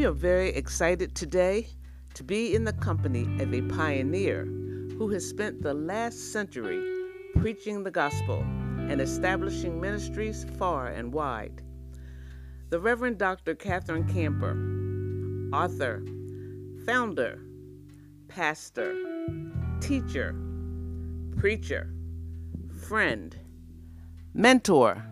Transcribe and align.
We 0.00 0.06
are 0.06 0.12
very 0.12 0.48
excited 0.48 1.14
today 1.14 1.68
to 2.14 2.24
be 2.24 2.54
in 2.54 2.64
the 2.64 2.72
company 2.72 3.24
of 3.42 3.52
a 3.52 3.60
pioneer 3.60 4.46
who 4.46 5.10
has 5.10 5.28
spent 5.28 5.60
the 5.60 5.74
last 5.74 6.32
century 6.32 6.82
preaching 7.36 7.84
the 7.84 7.90
gospel 7.90 8.40
and 8.88 8.98
establishing 8.98 9.78
ministries 9.78 10.46
far 10.58 10.86
and 10.86 11.12
wide. 11.12 11.60
The 12.70 12.80
Reverend 12.80 13.18
Dr. 13.18 13.54
Catherine 13.54 14.08
Camper, 14.08 14.56
author, 15.54 16.02
founder, 16.86 17.38
pastor, 18.26 18.96
teacher, 19.80 20.34
preacher, 21.36 21.92
friend, 22.88 23.36
mentor, 24.32 25.04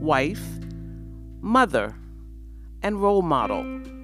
wife, 0.00 0.44
mother, 1.40 1.94
and 2.82 3.00
role 3.00 3.22
model 3.22 3.99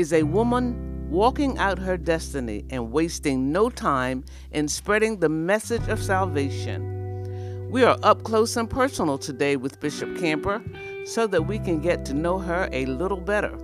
is 0.00 0.14
a 0.14 0.22
woman 0.22 1.10
walking 1.10 1.58
out 1.58 1.78
her 1.78 1.98
destiny 1.98 2.64
and 2.70 2.90
wasting 2.90 3.52
no 3.52 3.68
time 3.68 4.24
in 4.50 4.66
spreading 4.66 5.20
the 5.20 5.28
message 5.28 5.86
of 5.88 6.02
salvation. 6.02 7.68
We 7.70 7.84
are 7.84 7.98
up 8.02 8.22
close 8.22 8.56
and 8.56 8.68
personal 8.68 9.18
today 9.18 9.56
with 9.56 9.78
Bishop 9.78 10.16
Camper 10.16 10.62
so 11.04 11.26
that 11.26 11.42
we 11.42 11.58
can 11.58 11.80
get 11.80 12.06
to 12.06 12.14
know 12.14 12.38
her 12.38 12.70
a 12.72 12.86
little 12.86 13.20
better. 13.20 13.54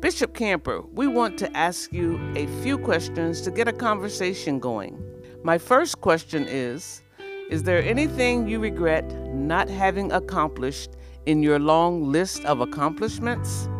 Bishop 0.00 0.34
Camper, 0.34 0.82
we 0.92 1.06
want 1.06 1.38
to 1.38 1.56
ask 1.56 1.90
you 1.90 2.20
a 2.36 2.46
few 2.62 2.76
questions 2.76 3.40
to 3.40 3.50
get 3.50 3.66
a 3.66 3.72
conversation 3.72 4.58
going. 4.58 5.02
My 5.42 5.56
first 5.56 6.02
question 6.02 6.46
is 6.46 7.00
Is 7.48 7.62
there 7.62 7.82
anything 7.82 8.46
you 8.46 8.60
regret 8.60 9.10
not 9.32 9.70
having 9.70 10.12
accomplished 10.12 10.90
in 11.24 11.42
your 11.42 11.58
long 11.58 12.12
list 12.12 12.44
of 12.44 12.60
accomplishments? 12.60 13.70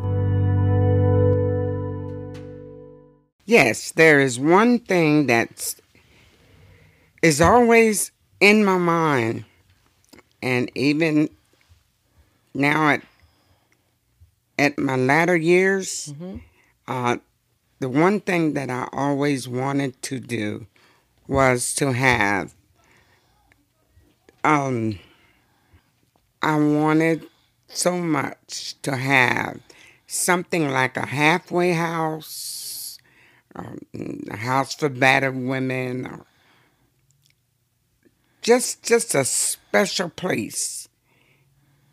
Yes, 3.47 3.92
there 3.92 4.20
is 4.20 4.41
one 4.41 4.78
thing 4.78 5.27
that 5.27 5.75
is 7.23 7.41
always 7.41 8.11
in 8.41 8.64
my 8.64 8.78
mind, 8.78 9.45
and 10.42 10.70
even 10.75 11.28
now 12.55 12.89
at 12.89 13.03
at 14.59 14.78
my 14.78 14.97
latter 14.97 15.37
years, 15.37 16.12
mm-hmm. 16.12 16.37
uh, 16.87 17.17
the 17.81 17.89
one 17.89 18.20
thing 18.20 18.55
that 18.55 18.70
I 18.70 18.89
always 18.92 19.48
wanted 19.48 20.00
to 20.03 20.20
do 20.20 20.67
was 21.27 21.75
to 21.75 21.92
have. 21.92 22.55
Um, 24.42 24.98
I 26.42 26.56
wanted 26.56 27.27
so 27.69 27.98
much 27.98 28.81
to 28.83 28.97
have 28.97 29.61
something 30.06 30.69
like 30.70 30.97
a 30.97 31.06
halfway 31.06 31.72
house, 31.72 32.63
um, 33.55 33.78
a 34.30 34.36
house 34.36 34.74
for 34.74 34.88
battered 34.88 35.36
women, 35.36 36.06
or 36.06 36.27
just 38.42 38.83
just 38.83 39.14
a 39.14 39.24
special 39.24 40.10
place. 40.10 40.88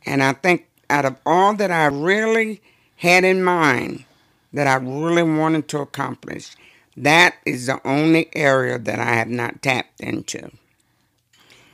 And 0.05 0.23
I 0.23 0.33
think 0.33 0.67
out 0.89 1.05
of 1.05 1.15
all 1.25 1.53
that 1.55 1.71
I 1.71 1.85
really 1.85 2.61
had 2.97 3.23
in 3.23 3.43
mind 3.43 4.05
that 4.53 4.67
I 4.67 4.75
really 4.75 5.23
wanted 5.23 5.67
to 5.69 5.79
accomplish, 5.79 6.55
that 6.97 7.35
is 7.45 7.67
the 7.67 7.79
only 7.87 8.29
area 8.35 8.77
that 8.77 8.99
I 8.99 9.13
have 9.13 9.29
not 9.29 9.61
tapped 9.61 10.01
into. 10.01 10.51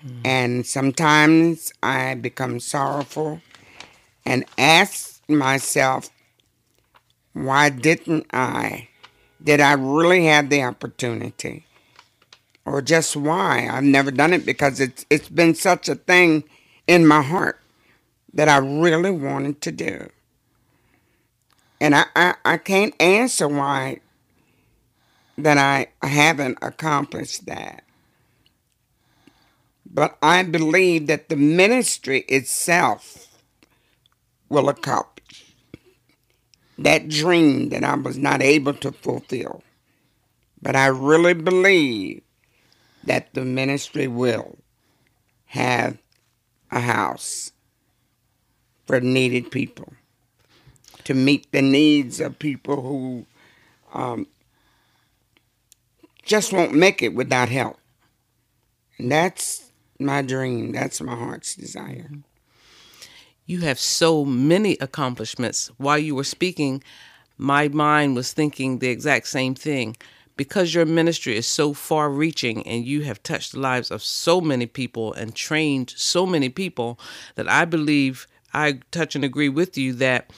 Mm. 0.05 0.21
And 0.25 0.65
sometimes 0.67 1.73
I 1.81 2.13
become 2.15 2.59
sorrowful 2.59 3.41
and 4.25 4.45
ask 4.57 5.21
myself, 5.27 6.09
why 7.33 7.69
didn't 7.69 8.27
I? 8.31 8.89
Did 9.43 9.61
I 9.61 9.73
really 9.73 10.25
have 10.25 10.49
the 10.49 10.63
opportunity? 10.63 11.65
Or 12.65 12.81
just 12.81 13.15
why? 13.15 13.67
I've 13.71 13.83
never 13.83 14.11
done 14.11 14.33
it 14.33 14.45
because 14.45 14.79
it's 14.79 15.05
it's 15.09 15.29
been 15.29 15.55
such 15.55 15.87
a 15.87 15.95
thing 15.95 16.43
in 16.85 17.07
my 17.07 17.21
heart 17.21 17.59
that 18.33 18.49
I 18.49 18.57
really 18.57 19.11
wanted 19.11 19.61
to 19.61 19.71
do. 19.71 20.09
And 21.79 21.95
I, 21.95 22.05
I, 22.15 22.35
I 22.43 22.57
can't 22.57 22.99
answer 23.01 23.47
why 23.47 23.99
that 25.37 25.57
I 25.57 25.87
haven't 26.05 26.57
accomplished 26.61 27.45
that. 27.45 27.83
But 29.85 30.17
I 30.21 30.43
believe 30.43 31.07
that 31.07 31.29
the 31.29 31.35
ministry 31.35 32.21
itself 32.27 33.27
will 34.49 34.69
accomplish 34.69 35.16
that 36.77 37.09
dream 37.09 37.69
that 37.69 37.83
I 37.83 37.95
was 37.95 38.17
not 38.17 38.41
able 38.41 38.73
to 38.75 38.91
fulfill. 38.91 39.63
But 40.61 40.75
I 40.75 40.87
really 40.87 41.33
believe 41.33 42.21
that 43.03 43.33
the 43.33 43.45
ministry 43.45 44.07
will 44.07 44.57
have 45.47 45.97
a 46.71 46.79
house 46.79 47.51
for 48.85 48.99
needed 49.01 49.51
people, 49.51 49.93
to 51.03 51.13
meet 51.13 51.51
the 51.51 51.61
needs 51.61 52.19
of 52.19 52.39
people 52.39 52.81
who 52.81 53.25
um, 53.93 54.27
just 56.23 56.53
won't 56.53 56.73
make 56.73 57.01
it 57.01 57.13
without 57.13 57.49
help. 57.49 57.77
And 58.97 59.11
that's 59.11 59.71
my 59.99 60.21
dream. 60.21 60.71
That's 60.71 61.01
my 61.01 61.15
heart's 61.15 61.55
desire. 61.55 62.09
You 63.47 63.61
have 63.61 63.79
so 63.79 64.25
many 64.25 64.77
accomplishments. 64.81 65.71
While 65.77 65.99
you 65.99 66.15
were 66.15 66.25
speaking, 66.25 66.83
my 67.37 67.69
mind 67.69 68.15
was 68.15 68.33
thinking 68.33 68.79
the 68.79 68.89
exact 68.89 69.27
same 69.27 69.55
thing. 69.55 69.95
Because 70.35 70.73
your 70.73 70.85
ministry 70.85 71.37
is 71.37 71.47
so 71.47 71.73
far 71.73 72.09
reaching 72.09 72.67
and 72.67 72.85
you 72.85 73.03
have 73.03 73.23
touched 73.23 73.53
the 73.53 73.59
lives 73.59 73.89
of 73.89 74.03
so 74.03 74.41
many 74.41 74.65
people 74.65 75.13
and 75.13 75.33
trained 75.33 75.93
so 75.95 76.25
many 76.25 76.49
people, 76.49 76.99
that 77.35 77.49
I 77.49 77.63
believe 77.63 78.27
I 78.53 78.81
touch 78.91 79.15
and 79.15 79.23
agree 79.23 79.49
with 79.49 79.77
you 79.77 79.93
that 79.93 80.29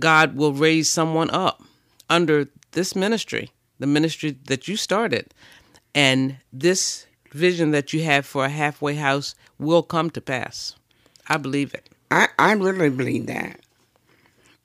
God 0.00 0.34
will 0.34 0.54
raise 0.54 0.90
someone 0.90 1.28
up 1.30 1.62
under 2.08 2.48
this 2.72 2.96
ministry, 2.96 3.50
the 3.78 3.86
ministry 3.86 4.38
that 4.46 4.68
you 4.68 4.76
started. 4.76 5.34
And 5.94 6.38
this 6.50 7.06
vision 7.30 7.72
that 7.72 7.92
you 7.92 8.02
have 8.04 8.24
for 8.24 8.46
a 8.46 8.48
halfway 8.48 8.94
house 8.94 9.34
will 9.58 9.82
come 9.82 10.08
to 10.10 10.20
pass. 10.22 10.74
I 11.28 11.36
believe 11.36 11.74
it. 11.74 11.87
I, 12.10 12.28
I 12.38 12.52
really 12.52 12.90
believe 12.90 13.26
that. 13.26 13.60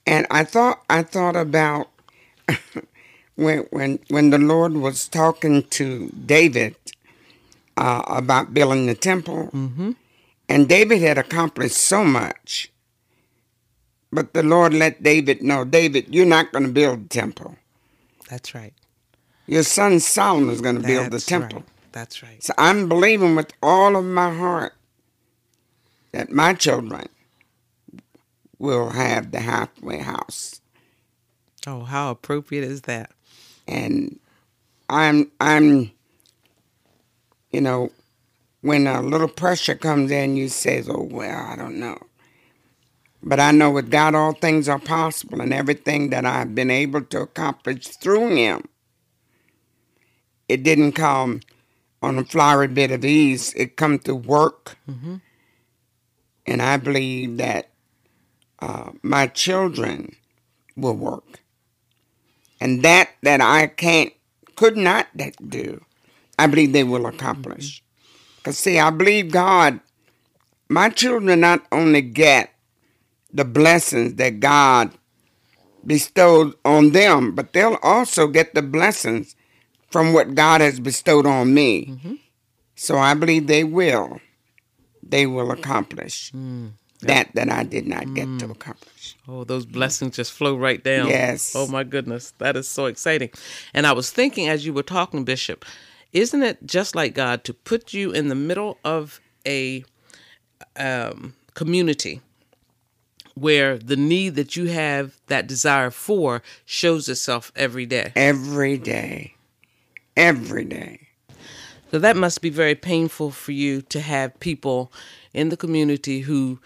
And 0.06 0.28
I 0.30 0.44
thought 0.44 0.84
I 0.90 1.04
thought 1.04 1.36
about 1.36 1.90
when 3.36 3.60
when 3.72 4.00
when 4.10 4.30
the 4.30 4.38
Lord 4.38 4.74
was 4.74 5.08
talking 5.08 5.64
to 5.70 6.10
David 6.26 6.76
uh, 7.78 8.04
about 8.08 8.54
building 8.54 8.86
the 8.86 8.96
temple, 8.96 9.50
mm-hmm. 9.54 9.92
and 10.50 10.68
David 10.68 11.02
had 11.02 11.18
accomplished 11.18 11.78
so 11.78 12.04
much, 12.04 12.72
but 14.12 14.34
the 14.34 14.44
Lord 14.44 14.74
let 14.74 15.02
David 15.02 15.42
know, 15.42 15.64
David, 15.64 16.14
you're 16.14 16.26
not 16.26 16.52
going 16.52 16.66
to 16.66 16.72
build 16.72 17.06
the 17.06 17.10
temple. 17.10 17.56
That's 18.30 18.54
right. 18.54 18.74
Your 19.48 19.64
son 19.64 20.00
Solomon 20.00 20.50
is 20.50 20.62
going 20.62 20.82
to 20.82 20.88
build 20.88 21.12
the 21.12 21.20
temple. 21.20 21.60
Right. 21.60 21.68
That's 21.92 22.24
right. 22.24 22.44
So 22.44 22.54
I'm 22.58 22.90
believing 22.90 23.36
with 23.36 23.54
all 23.62 23.96
of 23.96 24.04
my 24.04 24.34
heart 24.34 24.74
that 26.12 26.32
my 26.32 26.54
children 26.54 27.08
will 28.60 28.90
have 28.90 29.32
the 29.32 29.40
halfway 29.40 30.00
house. 30.00 30.62
Oh, 31.66 31.84
how 31.84 32.12
appropriate 32.12 32.64
is 32.64 32.82
that? 32.84 33.12
And 33.68 34.20
I'm 34.90 35.32
I'm 35.40 35.92
you 37.54 37.62
know, 37.62 37.92
when 38.62 38.88
a 38.88 39.02
little 39.02 39.30
pressure 39.30 39.76
comes 39.76 40.12
in, 40.12 40.36
you 40.36 40.50
say, 40.50 40.84
"Oh 40.90 41.08
well, 41.10 41.46
I 41.48 41.56
don't 41.56 41.80
know." 41.80 41.98
But 43.22 43.40
I 43.40 43.52
know 43.52 43.72
with 43.72 43.90
God 43.90 44.16
all 44.16 44.34
things 44.34 44.68
are 44.68 44.80
possible, 44.80 45.40
and 45.40 45.54
everything 45.54 46.10
that 46.10 46.26
I've 46.26 46.54
been 46.54 46.72
able 46.72 47.04
to 47.04 47.22
accomplish 47.22 47.88
through 47.88 48.36
Him, 48.36 48.68
it 50.50 50.64
didn't 50.64 50.94
come 50.94 51.42
on 52.02 52.18
a 52.18 52.26
flowery 52.26 52.68
bit 52.68 52.92
of 52.92 53.06
ease. 53.06 53.54
It 53.54 53.78
come 53.78 54.00
through 54.00 54.16
work, 54.16 54.78
mm-hmm. 54.90 55.18
and 56.46 56.62
I 56.62 56.78
believe 56.78 57.38
that 57.38 57.70
uh, 58.64 58.92
my 59.02 59.28
children 59.28 60.16
will 60.78 60.96
work, 60.96 61.42
and 62.62 62.82
that 62.84 63.10
that 63.22 63.42
I 63.42 63.68
can't, 63.68 64.14
could 64.56 64.78
not 64.78 65.08
do, 65.50 65.84
I 66.40 66.48
believe 66.48 66.72
they 66.72 66.86
will 66.86 67.06
accomplish. 67.06 67.84
Because 68.38 68.56
mm-hmm. 68.56 68.70
see, 68.70 68.80
I 68.80 68.90
believe 68.90 69.32
God. 69.32 69.80
My 70.70 70.90
children 70.90 71.42
not 71.42 71.68
only 71.72 72.02
get 72.02 72.54
the 73.34 73.44
blessings 73.46 74.16
that 74.16 74.40
God 74.40 74.92
bestowed 75.86 76.54
on 76.64 76.92
them, 76.92 77.36
but 77.36 77.52
they'll 77.52 77.78
also 77.84 78.28
get 78.28 78.54
the 78.56 78.62
blessings 78.62 79.36
from 79.92 80.14
what 80.14 80.36
God 80.36 80.62
has 80.62 80.80
bestowed 80.80 81.26
on 81.28 81.54
me. 81.54 81.86
Mm-hmm. 81.86 82.14
So 82.76 82.98
I 82.98 83.14
believe 83.14 83.48
they 83.48 83.66
will. 83.66 84.22
They 85.04 85.28
will 85.28 85.52
accomplish. 85.52 86.32
Mm, 86.32 86.72
that 87.08 87.34
that 87.36 87.50
I 87.50 87.64
did 87.64 87.88
not 87.88 88.14
get 88.14 88.26
to 88.40 88.52
accomplish. 88.52 89.16
Oh, 89.28 89.44
those 89.44 89.66
blessings 89.66 90.16
just 90.16 90.32
flow 90.32 90.56
right 90.56 90.84
down. 90.84 91.08
Yes. 91.08 91.54
Oh 91.56 91.68
my 91.68 91.84
goodness, 91.84 92.34
that 92.40 92.56
is 92.56 92.68
so 92.68 92.86
exciting. 92.86 93.30
And 93.74 93.88
I 93.88 93.92
was 93.94 94.12
thinking 94.12 94.48
as 94.48 94.66
you 94.66 94.74
were 94.74 94.84
talking, 94.84 95.24
Bishop, 95.24 95.66
isn't 96.12 96.44
it 96.44 96.66
just 96.66 96.96
like 96.96 97.14
God 97.16 97.44
to 97.46 97.54
put 97.54 97.94
you 97.94 98.12
in 98.12 98.28
the 98.28 98.36
middle 98.36 98.78
of 98.84 99.20
a 99.46 99.84
um, 100.76 101.34
community 101.54 102.22
where 103.36 103.78
the 103.78 103.96
need 103.96 104.36
that 104.36 104.56
you 104.56 104.68
have 104.68 105.16
that 105.28 105.48
desire 105.48 105.90
for 105.90 106.44
shows 106.66 107.10
itself 107.10 107.52
every 107.56 107.86
day? 107.86 108.12
Every 108.16 108.78
day, 108.78 109.36
every 110.16 110.66
day. 110.66 111.08
So 111.92 112.00
that 112.00 112.16
must 112.16 112.42
be 112.42 112.50
very 112.50 112.74
painful 112.74 113.30
for 113.30 113.52
you 113.52 113.82
to 113.84 114.00
have 114.00 114.40
people 114.40 114.92
in 115.32 115.50
the 115.50 115.58
community 115.58 116.22
who 116.22 116.60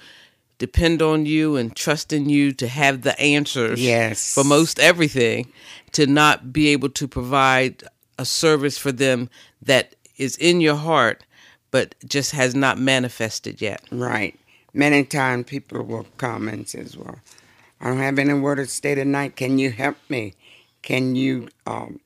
depend 0.57 1.01
on 1.01 1.25
you 1.25 1.55
and 1.55 1.75
trust 1.75 2.11
in 2.11 2.29
you 2.29 2.51
to 2.53 2.67
have 2.67 3.01
the 3.01 3.19
answers 3.19 3.79
Yes. 3.81 4.33
for 4.33 4.43
most 4.43 4.79
everything 4.79 5.51
to 5.91 6.07
not 6.07 6.51
be 6.51 6.69
able 6.69 6.89
to 6.89 7.07
provide 7.07 7.83
a 8.17 8.25
service 8.25 8.77
for 8.77 8.91
them 8.91 9.29
that 9.61 9.95
is 10.17 10.35
in 10.37 10.61
your 10.61 10.75
heart 10.75 11.23
but 11.69 11.95
just 12.05 12.31
has 12.31 12.55
not 12.55 12.79
manifested 12.79 13.61
yet. 13.61 13.81
Right. 13.91 14.37
Many 14.73 15.03
times 15.03 15.45
people 15.45 15.83
will 15.83 16.07
come 16.17 16.47
and 16.47 16.67
says, 16.67 16.95
"Well, 16.95 17.19
I 17.81 17.87
don't 17.89 17.97
have 17.99 18.19
any 18.19 18.33
word 18.33 18.55
to 18.55 18.65
stay 18.67 18.95
tonight. 18.95 19.35
Can 19.35 19.59
you 19.59 19.71
help 19.71 19.97
me? 20.09 20.33
Can 20.81 21.15
you 21.15 21.49
um, 21.65 21.99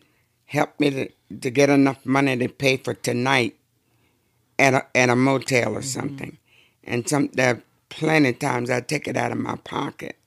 help 0.45 0.80
me 0.80 0.89
to, 0.89 1.09
to 1.42 1.50
get 1.50 1.69
enough 1.69 2.06
money 2.06 2.36
to 2.38 2.48
pay 2.48 2.77
for 2.77 2.94
tonight 2.94 3.56
at 4.57 4.74
a, 4.74 4.86
at 4.95 5.09
a 5.09 5.15
motel 5.15 5.75
or 5.75 5.81
something?" 5.81 6.38
And 6.83 7.07
some 7.07 7.30
are 7.38 7.62
plenty 7.91 8.29
of 8.29 8.39
times 8.39 8.71
I 8.71 8.81
take 8.81 9.07
it 9.07 9.17
out 9.17 9.31
of 9.31 9.38
my 9.38 9.57
pocket 9.57 10.17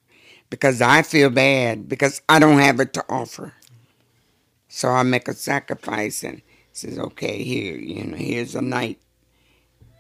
because 0.50 0.80
I 0.80 1.02
feel 1.02 1.30
bad 1.30 1.88
because 1.88 2.22
I 2.28 2.38
don't 2.38 2.60
have 2.60 2.78
it 2.80 2.92
to 2.94 3.04
offer. 3.08 3.54
So 4.68 4.90
I 4.90 5.02
make 5.02 5.28
a 5.28 5.34
sacrifice 5.34 6.22
and 6.24 6.42
says, 6.72 6.98
"Okay, 6.98 7.42
here, 7.42 7.76
you 7.76 8.04
know, 8.04 8.16
here's 8.16 8.54
a 8.54 8.62
night." 8.62 9.00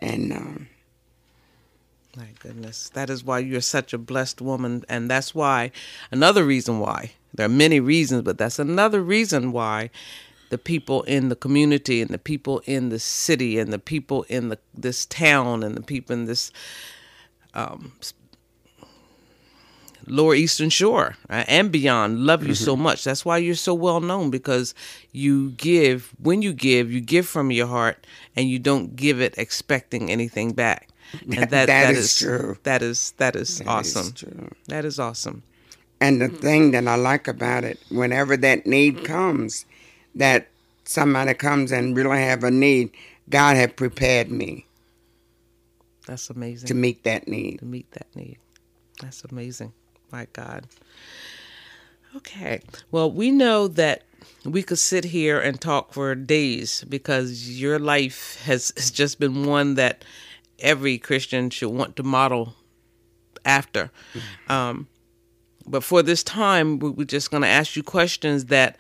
And 0.02 0.32
um, 0.32 0.68
My 2.16 2.28
goodness. 2.40 2.90
That 2.90 3.10
is 3.10 3.24
why 3.24 3.40
you're 3.40 3.60
such 3.60 3.92
a 3.92 3.98
blessed 3.98 4.40
woman. 4.40 4.84
And 4.88 5.10
that's 5.10 5.34
why, 5.34 5.72
another 6.12 6.44
reason 6.44 6.78
why, 6.80 7.12
there 7.34 7.46
are 7.46 7.48
many 7.48 7.80
reasons, 7.80 8.22
but 8.22 8.38
that's 8.38 8.58
another 8.60 9.02
reason 9.02 9.52
why 9.52 9.90
the 10.50 10.58
people 10.58 11.02
in 11.04 11.30
the 11.30 11.36
community 11.36 12.00
and 12.00 12.10
the 12.10 12.18
people 12.18 12.62
in 12.66 12.90
the 12.90 13.00
city 13.00 13.58
and 13.58 13.72
the 13.72 13.78
people 13.78 14.24
in 14.28 14.50
the, 14.50 14.58
this 14.74 15.06
town 15.06 15.64
and 15.64 15.76
the 15.76 15.82
people 15.82 16.14
in 16.14 16.26
this 16.26 16.52
um, 17.54 17.92
lower 20.06 20.34
eastern 20.34 20.68
shore 20.70 21.16
uh, 21.30 21.44
and 21.48 21.72
beyond. 21.72 22.20
Love 22.26 22.46
you 22.46 22.54
so 22.54 22.76
much. 22.76 23.04
That's 23.04 23.24
why 23.24 23.38
you're 23.38 23.54
so 23.54 23.74
well 23.74 24.00
known 24.00 24.30
because 24.30 24.74
you 25.12 25.50
give 25.52 26.10
when 26.20 26.42
you 26.42 26.52
give 26.52 26.92
you 26.92 27.00
give 27.00 27.26
from 27.26 27.50
your 27.50 27.66
heart 27.66 28.06
and 28.36 28.48
you 28.48 28.58
don't 28.58 28.96
give 28.96 29.20
it 29.20 29.34
expecting 29.38 30.10
anything 30.10 30.52
back. 30.52 30.88
And 31.22 31.48
that 31.50 31.66
That 31.66 31.94
is 31.94 32.18
true. 32.18 32.58
that 32.64 32.82
is 32.82 33.12
that 33.18 33.36
is 33.36 33.58
That 33.58 33.62
is 33.64 33.96
awesome. 33.96 34.12
true. 34.12 34.50
that 34.68 34.84
is 34.84 34.98
awesome. 34.98 35.42
And 36.00 36.20
the 36.20 36.28
thing 36.28 36.72
that 36.72 36.86
I 36.86 36.96
like 36.96 37.28
about 37.28 37.64
it, 37.64 37.78
whenever 37.88 38.36
that 38.36 38.66
need 38.66 39.04
comes, 39.04 39.64
that 40.14 40.48
somebody 40.84 41.32
comes 41.34 41.72
and 41.72 41.96
really 41.96 42.18
have 42.18 42.44
a 42.44 42.50
need, 42.50 42.90
God 43.30 43.56
had 43.56 43.76
prepared 43.76 44.30
me 44.30 44.66
that's 46.06 46.30
amazing 46.30 46.68
to 46.68 46.74
meet 46.74 47.04
that 47.04 47.26
need. 47.28 47.58
to 47.60 47.64
meet 47.64 47.90
that 47.92 48.06
need. 48.14 48.38
That's 49.00 49.24
amazing. 49.24 49.72
My 50.12 50.26
God. 50.32 50.66
Okay. 52.16 52.60
Well, 52.90 53.10
we 53.10 53.30
know 53.30 53.66
that 53.68 54.04
we 54.44 54.62
could 54.62 54.78
sit 54.78 55.04
here 55.04 55.40
and 55.40 55.60
talk 55.60 55.92
for 55.92 56.14
days 56.14 56.84
because 56.88 57.60
your 57.60 57.78
life 57.78 58.40
has, 58.44 58.72
has 58.76 58.90
just 58.90 59.18
been 59.18 59.44
one 59.46 59.74
that 59.74 60.04
every 60.60 60.98
Christian 60.98 61.50
should 61.50 61.70
want 61.70 61.96
to 61.96 62.02
model 62.02 62.54
after. 63.44 63.90
Um, 64.48 64.86
but 65.66 65.82
for 65.82 66.02
this 66.02 66.22
time, 66.22 66.78
we- 66.78 66.90
we're 66.90 67.04
just 67.04 67.30
going 67.30 67.42
to 67.42 67.48
ask 67.48 67.74
you 67.74 67.82
questions 67.82 68.46
that 68.46 68.76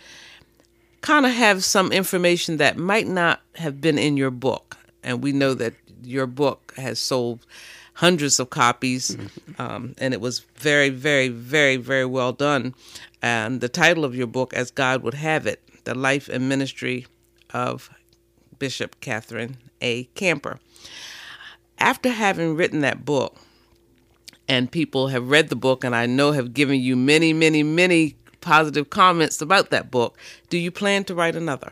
kind 1.00 1.26
of 1.26 1.32
have 1.32 1.64
some 1.64 1.90
information 1.92 2.58
that 2.58 2.76
might 2.78 3.06
not 3.06 3.40
have 3.56 3.80
been 3.80 3.98
in 3.98 4.16
your 4.16 4.30
book. 4.30 4.76
And 5.02 5.22
we 5.22 5.32
know 5.32 5.52
that 5.54 5.74
your 6.06 6.26
book 6.26 6.74
has 6.76 6.98
sold 6.98 7.46
hundreds 7.94 8.40
of 8.40 8.50
copies, 8.50 9.16
um, 9.58 9.94
and 9.98 10.12
it 10.12 10.20
was 10.20 10.40
very, 10.56 10.90
very, 10.90 11.28
very, 11.28 11.76
very 11.76 12.04
well 12.04 12.32
done. 12.32 12.74
And 13.22 13.60
the 13.60 13.68
title 13.68 14.04
of 14.04 14.14
your 14.14 14.26
book, 14.26 14.52
As 14.52 14.70
God 14.70 15.02
Would 15.02 15.14
Have 15.14 15.46
It 15.46 15.60
The 15.84 15.94
Life 15.94 16.28
and 16.28 16.48
Ministry 16.48 17.06
of 17.52 17.90
Bishop 18.58 19.00
Catherine 19.00 19.58
A. 19.80 20.04
Camper. 20.14 20.58
After 21.78 22.10
having 22.10 22.56
written 22.56 22.80
that 22.80 23.04
book, 23.04 23.36
and 24.48 24.70
people 24.70 25.08
have 25.08 25.30
read 25.30 25.48
the 25.48 25.56
book, 25.56 25.84
and 25.84 25.94
I 25.94 26.06
know 26.06 26.32
have 26.32 26.52
given 26.52 26.80
you 26.80 26.96
many, 26.96 27.32
many, 27.32 27.62
many 27.62 28.16
positive 28.40 28.90
comments 28.90 29.40
about 29.40 29.70
that 29.70 29.90
book, 29.90 30.18
do 30.50 30.58
you 30.58 30.70
plan 30.70 31.04
to 31.04 31.14
write 31.14 31.36
another? 31.36 31.70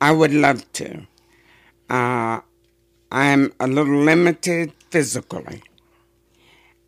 I 0.00 0.12
would 0.12 0.32
love 0.32 0.70
to. 0.74 1.06
Uh, 1.88 2.40
I'm 3.12 3.52
a 3.60 3.66
little 3.66 3.98
limited 3.98 4.72
physically 4.90 5.62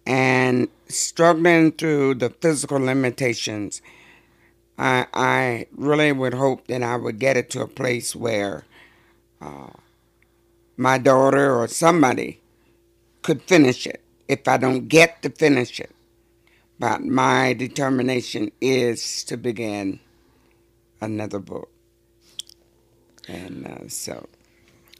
and 0.06 0.68
struggling 0.88 1.72
through 1.72 2.14
the 2.14 2.30
physical 2.30 2.78
limitations. 2.78 3.82
I, 4.78 5.06
I 5.14 5.66
really 5.74 6.12
would 6.12 6.34
hope 6.34 6.66
that 6.68 6.82
I 6.82 6.96
would 6.96 7.18
get 7.18 7.36
it 7.36 7.50
to 7.50 7.62
a 7.62 7.68
place 7.68 8.14
where 8.14 8.64
uh, 9.40 9.70
my 10.76 10.98
daughter 10.98 11.58
or 11.58 11.68
somebody 11.68 12.40
could 13.22 13.42
finish 13.42 13.86
it 13.86 14.02
if 14.28 14.46
I 14.46 14.56
don't 14.56 14.88
get 14.88 15.22
to 15.22 15.30
finish 15.30 15.80
it. 15.80 15.90
But 16.78 17.02
my 17.02 17.54
determination 17.54 18.52
is 18.60 19.24
to 19.24 19.36
begin 19.36 20.00
another 21.00 21.38
book. 21.38 21.70
And 23.28 23.66
uh, 23.66 23.88
so, 23.88 24.28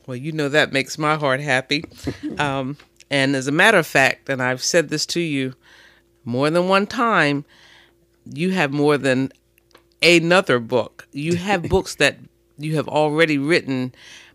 Well, 0.06 0.16
you 0.16 0.32
know 0.32 0.48
that 0.48 0.72
makes 0.72 0.98
my 0.98 1.16
heart 1.16 1.40
happy. 1.40 1.84
Um, 2.38 2.76
and 3.10 3.34
as 3.34 3.46
a 3.46 3.52
matter 3.52 3.78
of 3.78 3.86
fact, 3.86 4.28
and 4.28 4.42
I've 4.42 4.62
said 4.62 4.88
this 4.88 5.06
to 5.06 5.20
you 5.20 5.54
more 6.24 6.50
than 6.50 6.68
one 6.68 6.86
time, 6.86 7.44
you 8.30 8.50
have 8.50 8.72
more 8.72 8.98
than 8.98 9.32
another 10.02 10.58
book. 10.58 11.06
You 11.12 11.36
have 11.36 11.62
books 11.68 11.94
that 11.96 12.18
you 12.58 12.76
have 12.76 12.88
already 12.88 13.38
written, 13.38 13.94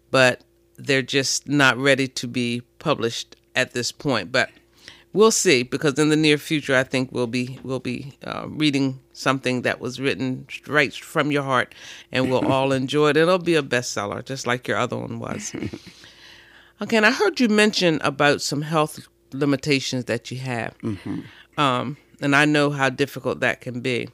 but 0.09 0.41
they're 0.77 1.01
just 1.01 1.47
not 1.47 1.77
ready 1.77 2.07
to 2.07 2.27
be 2.27 2.61
published 2.79 3.35
at 3.55 3.73
this 3.73 3.91
point. 3.91 4.31
But 4.31 4.49
we'll 5.13 5.31
see, 5.31 5.63
because 5.63 5.97
in 5.99 6.09
the 6.09 6.15
near 6.15 6.37
future, 6.37 6.75
I 6.75 6.83
think 6.83 7.11
we'll 7.11 7.27
be 7.27 7.59
we'll 7.63 7.79
be 7.79 8.13
uh, 8.23 8.45
reading 8.47 8.99
something 9.13 9.61
that 9.63 9.79
was 9.79 9.99
written 9.99 10.47
right 10.67 10.93
from 10.93 11.31
your 11.31 11.43
heart, 11.43 11.73
and 12.11 12.29
we'll 12.29 12.47
all 12.47 12.71
enjoy 12.81 13.09
it. 13.09 13.17
It'll 13.17 13.37
be 13.37 13.55
a 13.55 13.63
bestseller, 13.63 14.23
just 14.23 14.47
like 14.47 14.67
your 14.67 14.77
other 14.77 14.97
one 14.97 15.19
was. 15.19 15.53
Okay, 16.81 16.97
and 16.97 17.05
I 17.05 17.11
heard 17.11 17.39
you 17.39 17.47
mention 17.47 18.01
about 18.01 18.41
some 18.41 18.63
health 18.63 19.07
limitations 19.33 20.05
that 20.05 20.31
you 20.31 20.39
have, 20.39 20.73
um, 21.55 21.95
and 22.21 22.35
I 22.35 22.45
know 22.45 22.71
how 22.71 22.89
difficult 22.89 23.39
that 23.41 23.61
can 23.61 23.81
be. 23.81 24.09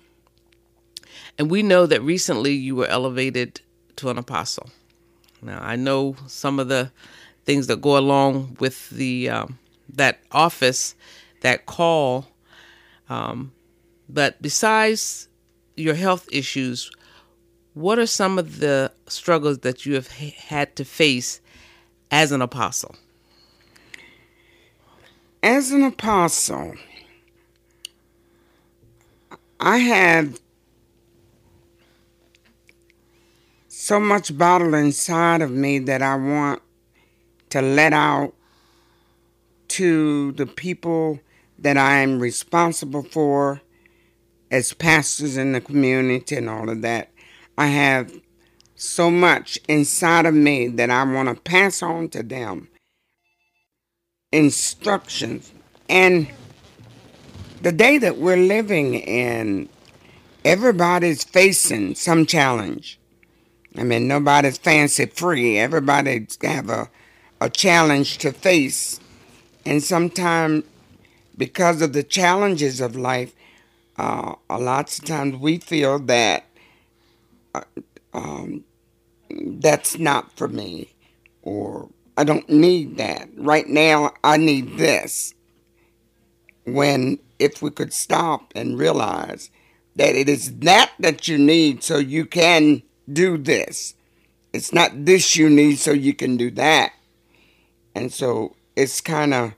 And 1.37 1.49
we 1.49 1.63
know 1.63 1.85
that 1.85 2.01
recently 2.01 2.51
you 2.51 2.75
were 2.75 2.87
elevated 2.87 3.61
to 3.95 4.09
an 4.09 4.17
apostle. 4.17 4.69
Now 5.41 5.59
I 5.61 5.77
know 5.77 6.17
some 6.27 6.59
of 6.59 6.67
the 6.67 6.91
things 7.45 7.67
that 7.67 7.79
go 7.81 7.97
along 7.97 8.57
with 8.59 8.89
the 8.89 9.29
um, 9.29 9.59
that 9.89 10.19
office, 10.31 10.95
that 11.41 11.65
call. 11.65 12.27
Um, 13.09 13.51
but 14.09 14.41
besides 14.41 15.27
your 15.75 15.95
health 15.95 16.27
issues, 16.31 16.91
what 17.73 17.99
are 17.99 18.07
some 18.07 18.39
of 18.39 18.59
the 18.59 18.91
struggles 19.07 19.59
that 19.59 19.85
you 19.85 19.93
have 19.95 20.07
ha- 20.07 20.35
had 20.37 20.75
to 20.77 20.85
face 20.85 21.41
as 22.09 22.31
an 22.31 22.41
apostle? 22.41 22.95
as 25.43 25.71
an 25.71 25.83
apostle, 25.83 26.75
I 29.59 29.77
have 29.77 30.39
so 33.67 33.99
much 33.99 34.37
bottle 34.37 34.73
inside 34.73 35.41
of 35.41 35.51
me 35.51 35.79
that 35.79 36.01
I 36.01 36.15
want 36.15 36.61
to 37.51 37.61
let 37.61 37.93
out 37.93 38.33
to 39.77 40.31
the 40.31 40.47
people 40.47 41.19
that 41.59 41.77
I 41.77 41.99
am 41.99 42.19
responsible 42.19 43.03
for 43.03 43.61
as 44.49 44.73
pastors 44.73 45.37
in 45.37 45.51
the 45.51 45.61
community 45.61 46.35
and 46.35 46.49
all 46.49 46.67
of 46.67 46.81
that. 46.81 47.11
I 47.59 47.67
have 47.67 48.11
so 48.73 49.11
much 49.11 49.59
inside 49.67 50.25
of 50.25 50.33
me 50.33 50.67
that 50.67 50.89
I 50.89 51.03
want 51.03 51.29
to 51.29 51.39
pass 51.43 51.83
on 51.83 52.09
to 52.09 52.23
them 52.23 52.69
instructions. 54.31 55.53
And 55.87 56.27
the 57.61 57.71
day 57.71 57.99
that 57.99 58.17
we're 58.17 58.35
living 58.35 58.95
in, 58.95 59.69
everybody's 60.43 61.23
facing 61.23 61.93
some 61.93 62.25
challenge. 62.25 62.99
I 63.75 63.83
mean, 63.83 64.07
nobody's 64.07 64.57
fancy 64.57 65.05
free. 65.05 65.59
Everybody's 65.59 66.35
have 66.41 66.69
a, 66.69 66.89
a 67.39 67.51
challenge 67.51 68.17
to 68.19 68.31
face. 68.31 68.99
And 69.67 69.83
sometimes, 69.83 70.63
because 71.37 71.81
of 71.81 71.91
the 71.91 72.01
challenges 72.01 72.79
of 72.79 72.95
life, 72.95 73.33
uh, 73.97 74.35
a 74.49 74.57
lot 74.57 74.97
of 74.97 75.03
times 75.03 75.35
we 75.35 75.57
feel 75.57 75.99
that 75.99 76.45
uh, 77.53 77.63
um, 78.13 78.63
that's 79.29 79.99
not 79.99 80.31
for 80.37 80.47
me, 80.47 80.93
or 81.41 81.89
I 82.15 82.23
don't 82.23 82.49
need 82.49 82.95
that. 82.95 83.27
Right 83.35 83.67
now, 83.67 84.13
I 84.23 84.37
need 84.37 84.77
this. 84.77 85.33
When 86.63 87.19
if 87.37 87.61
we 87.61 87.69
could 87.69 87.91
stop 87.91 88.53
and 88.55 88.79
realize 88.79 89.51
that 89.97 90.15
it 90.15 90.29
is 90.29 90.59
that 90.59 90.93
that 90.99 91.27
you 91.27 91.37
need 91.37 91.83
so 91.83 91.97
you 91.97 92.25
can 92.25 92.83
do 93.11 93.37
this. 93.37 93.95
It's 94.53 94.71
not 94.71 95.05
this 95.05 95.35
you 95.35 95.49
need 95.49 95.75
so 95.75 95.91
you 95.91 96.13
can 96.13 96.37
do 96.37 96.51
that. 96.51 96.93
And 97.93 98.13
so 98.13 98.56
it's 98.77 99.01
kind 99.01 99.33
of 99.33 99.55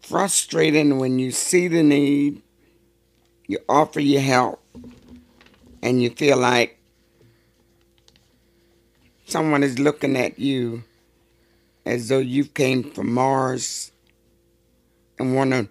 frustrating 0.00 0.98
when 0.98 1.20
you 1.20 1.30
see 1.30 1.68
the 1.68 1.84
need, 1.84 2.42
you 3.46 3.58
offer 3.68 4.00
your 4.00 4.20
help, 4.20 4.60
and 5.80 6.02
you 6.02 6.10
feel 6.10 6.36
like 6.36 6.76
someone 9.26 9.62
is 9.62 9.78
looking 9.78 10.16
at 10.16 10.40
you 10.40 10.82
as 11.86 12.08
though 12.08 12.18
you 12.18 12.44
came 12.44 12.82
from 12.82 13.14
Mars 13.14 13.92
and 15.20 15.36
wonder 15.36 15.68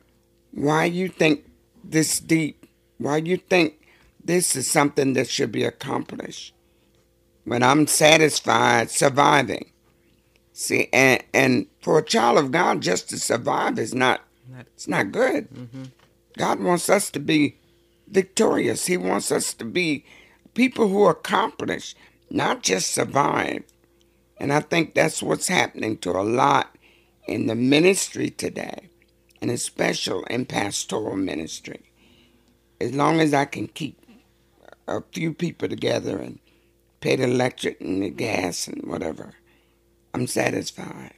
why 0.51 0.85
you 0.85 1.09
think 1.09 1.43
this 1.83 2.21
deep, 2.21 2.65
why 2.99 3.17
you 3.17 3.35
think 3.35 3.85
this 4.23 4.55
is 4.55 4.71
something 4.71 5.11
that 5.11 5.29
should 5.29 5.51
be 5.51 5.65
accomplished. 5.65 6.53
When 7.43 7.63
I'm 7.63 7.85
satisfied 7.85 8.89
surviving. 8.89 9.71
See, 10.59 10.89
and, 10.91 11.23
and 11.35 11.67
for 11.83 11.99
a 11.99 12.03
child 12.03 12.39
of 12.39 12.49
God, 12.49 12.81
just 12.81 13.11
to 13.11 13.19
survive 13.19 13.77
is 13.77 13.93
not, 13.93 14.21
it's 14.57 14.87
not 14.87 15.11
good. 15.11 15.47
Mm-hmm. 15.51 15.83
God 16.35 16.59
wants 16.61 16.89
us 16.89 17.11
to 17.11 17.19
be 17.19 17.59
victorious. 18.07 18.87
He 18.87 18.97
wants 18.97 19.31
us 19.31 19.53
to 19.53 19.63
be 19.63 20.03
people 20.55 20.87
who 20.87 21.05
accomplish, 21.05 21.93
not 22.31 22.63
just 22.63 22.89
survive. 22.89 23.65
And 24.37 24.51
I 24.51 24.61
think 24.61 24.95
that's 24.95 25.21
what's 25.21 25.47
happening 25.47 25.99
to 25.99 26.09
a 26.09 26.23
lot 26.23 26.75
in 27.27 27.45
the 27.45 27.53
ministry 27.53 28.31
today, 28.31 28.89
and 29.39 29.51
especially 29.51 30.23
in 30.31 30.47
pastoral 30.47 31.17
ministry. 31.17 31.91
As 32.81 32.95
long 32.95 33.19
as 33.19 33.31
I 33.31 33.45
can 33.45 33.67
keep 33.67 34.01
a 34.87 35.03
few 35.13 35.35
people 35.35 35.69
together 35.69 36.17
and 36.17 36.39
pay 36.99 37.15
the 37.15 37.25
electric 37.25 37.79
and 37.79 38.01
the 38.01 38.09
gas 38.09 38.67
and 38.67 38.83
whatever, 38.87 39.35
I'm 40.17 40.25
satisfied. 40.25 41.13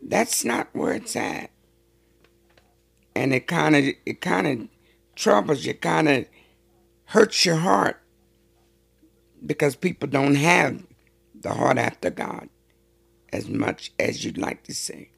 That's 0.00 0.42
not 0.42 0.68
where 0.72 0.94
it's 0.94 1.14
at. 1.14 1.50
And 3.14 3.34
it 3.34 3.46
kind 3.46 3.76
of 3.76 3.84
it 4.06 4.22
kind 4.22 4.46
of 4.46 4.68
troubles 5.14 5.66
you, 5.66 5.74
kind 5.74 6.08
of 6.08 6.24
hurts 7.04 7.44
your 7.44 7.56
heart 7.56 8.00
because 9.44 9.76
people 9.76 10.08
don't 10.08 10.36
have 10.36 10.84
the 11.38 11.52
heart 11.52 11.76
after 11.76 12.08
God 12.08 12.48
as 13.30 13.46
much 13.46 13.92
as 13.98 14.24
you'd 14.24 14.38
like 14.38 14.62
to 14.64 14.74
see. 14.74 15.10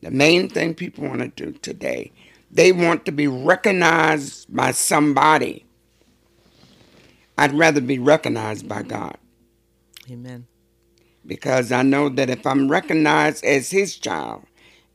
The 0.00 0.12
main 0.12 0.48
thing 0.48 0.74
people 0.74 1.08
want 1.08 1.20
to 1.20 1.46
do 1.46 1.58
today, 1.58 2.12
they 2.52 2.70
want 2.70 3.04
to 3.06 3.12
be 3.12 3.26
recognized 3.26 4.54
by 4.54 4.70
somebody. 4.70 5.66
I'd 7.36 7.52
rather 7.54 7.80
be 7.80 7.98
recognized 7.98 8.68
by 8.68 8.82
God. 8.82 9.16
Amen. 10.08 10.46
Because 11.26 11.70
I 11.70 11.82
know 11.82 12.08
that 12.08 12.30
if 12.30 12.46
I'm 12.46 12.70
recognized 12.70 13.44
as 13.44 13.70
His 13.70 13.96
child, 13.96 14.44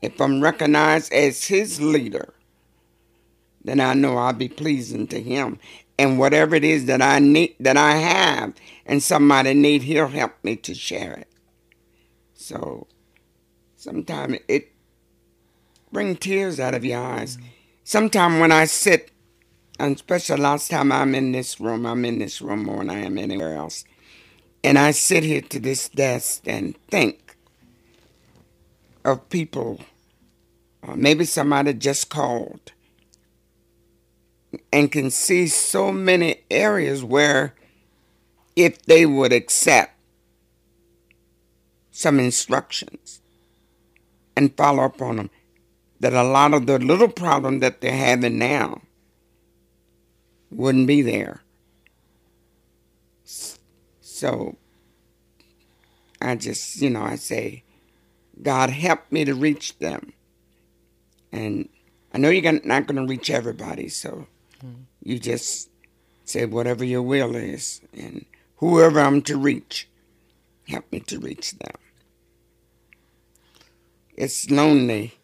if 0.01 0.19
I'm 0.19 0.41
recognized 0.41 1.13
as 1.13 1.45
His 1.45 1.81
leader, 1.81 2.33
then 3.63 3.79
I 3.79 3.93
know 3.93 4.17
I'll 4.17 4.33
be 4.33 4.49
pleasing 4.49 5.07
to 5.07 5.21
Him. 5.21 5.59
And 5.97 6.19
whatever 6.19 6.55
it 6.55 6.63
is 6.63 6.85
that 6.85 7.01
I 7.01 7.19
need 7.19 7.55
that 7.59 7.77
I 7.77 7.93
have 7.93 8.53
and 8.85 9.01
somebody 9.01 9.53
need 9.53 9.83
he'll 9.83 10.07
help 10.07 10.33
me 10.43 10.57
to 10.57 10.75
share 10.75 11.13
it. 11.13 11.29
So 12.33 12.87
sometimes 13.77 14.39
it 14.47 14.71
bring 15.91 16.17
tears 16.17 16.59
out 16.59 16.73
of 16.75 16.83
your 16.83 16.99
eyes. 16.99 17.37
Mm-hmm. 17.37 17.47
sometimes 17.85 18.41
when 18.41 18.51
I 18.51 18.65
sit 18.65 19.11
and 19.79 19.95
especially 19.95 20.41
last 20.41 20.69
time 20.69 20.91
I'm 20.91 21.15
in 21.15 21.31
this 21.31 21.61
room 21.61 21.85
I'm 21.85 22.03
in 22.03 22.19
this 22.19 22.41
room 22.41 22.63
more 22.63 22.79
than 22.79 22.89
I 22.89 22.99
am 22.99 23.17
anywhere 23.17 23.55
else 23.55 23.85
and 24.65 24.79
I 24.79 24.91
sit 24.91 25.23
here 25.23 25.41
to 25.41 25.59
this 25.59 25.89
desk 25.89 26.41
and 26.47 26.75
think 26.87 27.37
of 29.05 29.29
people 29.29 29.79
uh, 30.81 30.95
maybe 30.95 31.23
somebody 31.23 31.71
just 31.73 32.09
called 32.09 32.71
and 34.73 34.91
can 34.91 35.11
see 35.11 35.45
so 35.45 35.91
many 35.91 36.41
areas 36.49 37.03
where 37.03 37.53
if 38.55 38.81
they 38.85 39.05
would 39.05 39.31
accept 39.31 39.93
some 41.91 42.19
instructions 42.19 43.21
and 44.35 44.57
follow 44.57 44.83
up 44.83 44.99
on 44.99 45.17
them, 45.17 45.29
that 45.99 46.13
a 46.13 46.23
lot 46.23 46.55
of 46.55 46.65
the 46.65 46.79
little 46.79 47.07
problem 47.07 47.59
that 47.59 47.81
they're 47.81 47.91
having 47.91 48.39
now 48.39 48.81
wouldn't 50.49 50.87
be 50.87 51.03
there. 51.03 51.44
So 54.15 54.55
I 56.21 56.35
just, 56.35 56.81
you 56.81 56.89
know, 56.89 57.03
I 57.03 57.17
say, 57.17 57.63
God, 58.41 58.69
help 58.69 59.01
me 59.11 59.25
to 59.25 59.35
reach 59.35 59.77
them. 59.79 60.13
And 61.33 61.67
I 62.13 62.19
know 62.19 62.29
you're 62.29 62.61
not 62.63 62.87
going 62.87 62.95
to 62.95 63.11
reach 63.11 63.29
everybody, 63.29 63.89
so 63.89 64.27
mm-hmm. 64.63 64.83
you 65.03 65.19
just 65.19 65.69
say 66.23 66.45
whatever 66.45 66.85
your 66.85 67.01
will 67.01 67.35
is, 67.35 67.81
and 67.93 68.25
whoever 68.55 69.01
I'm 69.01 69.21
to 69.23 69.37
reach, 69.37 69.89
help 70.69 70.89
me 70.93 71.01
to 71.01 71.19
reach 71.19 71.51
them. 71.51 71.75
It's 74.15 74.49
lonely 74.49 75.15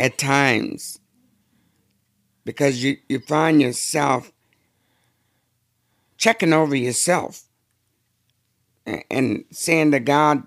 at 0.00 0.18
times 0.18 0.98
because 2.44 2.82
you, 2.82 2.96
you 3.08 3.20
find 3.20 3.62
yourself 3.62 4.32
checking 6.16 6.52
over 6.52 6.74
yourself 6.74 7.43
and, 8.86 9.44
saying 9.50 9.92
to 9.92 10.00
God, 10.00 10.44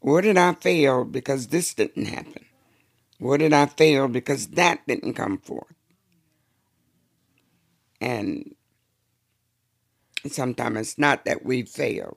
where 0.00 0.22
did 0.22 0.38
I 0.38 0.54
fail 0.54 1.04
because 1.04 1.48
this 1.48 1.74
didn't 1.74 2.06
happen? 2.06 2.44
Where 3.18 3.38
did 3.38 3.52
I 3.52 3.66
fail 3.66 4.08
because 4.08 4.48
that 4.48 4.86
didn't 4.86 5.14
come 5.14 5.38
forth? 5.38 5.74
And 8.00 8.54
sometimes 10.26 10.78
it's 10.78 10.98
not 10.98 11.24
that 11.26 11.44
we 11.44 11.62
failed. 11.62 12.16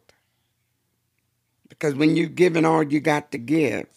Because 1.68 1.96
when 1.96 2.16
you've 2.16 2.36
given 2.36 2.66
all 2.66 2.84
you 2.84 3.00
got 3.00 3.32
to 3.32 3.38
give, 3.38 3.88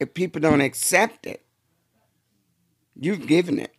if 0.00 0.14
people 0.14 0.40
don't 0.40 0.60
accept 0.60 1.26
it, 1.26 1.44
you've 2.98 3.26
given 3.26 3.58
it. 3.58 3.72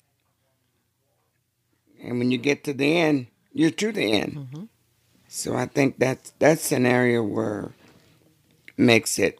And 2.01 2.20
when 2.20 2.32
you 2.32 2.38
get 2.38 2.63
to 2.66 2.74
the 2.74 2.98
end, 2.98 3.27
you're 3.51 3.72
to 3.72 3.92
the 3.92 4.12
end. 4.13 4.36
Mm-hmm. 4.36 4.63
So 5.27 5.55
I 5.55 5.65
think 5.65 6.00
that's 6.00 6.31
that's 6.39 6.72
an 6.72 6.86
area 6.86 7.22
where 7.22 7.72
makes 8.77 9.19
it 9.19 9.39